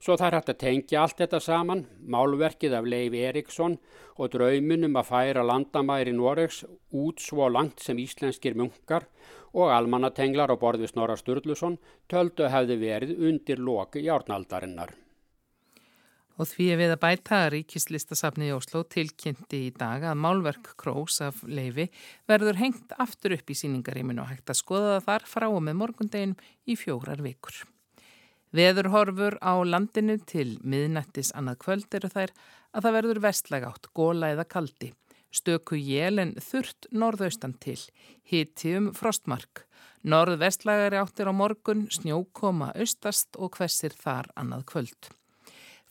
Svo 0.00 0.16
það 0.16 0.26
er 0.26 0.36
hægt 0.36 0.50
að 0.52 0.60
tengja 0.60 1.02
allt 1.02 1.20
þetta 1.20 1.40
saman, 1.40 1.84
málverkið 2.00 2.76
af 2.78 2.88
Leif 2.88 3.16
Eriksson 3.16 3.78
og 4.16 4.32
drauminum 4.32 4.96
að 5.00 5.10
færa 5.10 5.44
landamæri 5.44 6.14
Noregs 6.16 6.62
út 6.96 7.22
svo 7.22 7.48
langt 7.52 7.84
sem 7.84 8.00
íslenskir 8.00 8.56
munkar 8.56 9.08
og 9.56 9.72
almannatenglar 9.72 10.52
á 10.52 10.56
borði 10.60 10.88
Snorra 10.90 11.16
Sturluson 11.16 11.78
töldu 12.12 12.48
hefði 12.52 12.80
verið 12.80 13.26
undir 13.30 13.60
loki 13.60 14.04
járnaldarinnar. 14.08 15.05
Og 16.36 16.48
því 16.50 16.66
er 16.72 16.80
við 16.82 16.90
að 16.92 17.00
bæta 17.00 17.36
að 17.44 17.50
ríkislistasafni 17.54 18.50
í 18.50 18.56
Óslo 18.56 18.82
tilkynnti 18.92 19.62
í 19.68 19.70
dag 19.72 20.02
að 20.04 20.18
málverk 20.20 20.74
Krós 20.80 21.22
af 21.24 21.40
leifi 21.48 21.86
verður 22.28 22.60
hengt 22.60 22.92
aftur 23.00 23.38
upp 23.38 23.48
í 23.48 23.56
síningaríminu 23.56 24.20
og 24.20 24.34
hægt 24.34 24.52
að 24.52 24.60
skoða 24.60 24.90
það 24.98 25.06
þar 25.08 25.26
frá 25.32 25.46
og 25.48 25.64
með 25.64 25.80
morgundeginum 25.80 26.36
í 26.68 26.76
fjórar 26.76 27.24
vikur. 27.24 27.64
Veðurhorfur 28.56 29.38
á 29.40 29.54
landinu 29.64 30.18
til 30.28 30.58
miðnættis 30.62 31.32
annað 31.36 31.58
kvöld 31.64 31.96
eru 31.98 32.12
þær 32.12 32.30
að 32.76 32.84
það 32.84 32.96
verður 32.98 33.22
vestlega 33.24 33.72
átt, 33.72 33.90
góla 33.96 34.30
eða 34.36 34.46
kaldi. 34.48 34.92
Stöku 35.32 35.76
jél 35.76 36.20
en 36.22 36.36
þurft 36.40 36.88
norðaustan 36.92 37.56
til, 37.60 37.80
hiti 38.24 38.76
um 38.78 38.92
frostmark. 38.96 39.64
Norð-vestlagari 40.06 41.00
áttir 41.00 41.28
á 41.28 41.34
morgun, 41.34 41.88
snjókoma 41.90 42.70
austast 42.78 43.36
og 43.36 43.56
hversir 43.58 43.96
þar 43.96 44.30
annað 44.38 44.68
kvöld. 44.70 45.10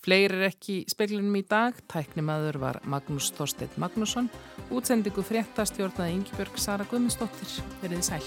Fleiri 0.06 0.38
er 0.38 0.52
ekki 0.52 0.74
í 0.84 0.90
speklinum 0.92 1.34
í 1.40 1.42
dag, 1.50 1.78
tæknimaður 1.90 2.60
var 2.62 2.78
Magnús 2.86 3.32
Þorstedt 3.34 3.80
Magnússon, 3.82 4.30
útsendingu 4.70 5.26
fréttastjórnaði 5.26 6.20
Yngibjörg 6.20 6.62
Sara 6.62 6.86
Guðmundsdóttir, 6.92 7.58
verið 7.82 8.06
sæl. 8.06 8.22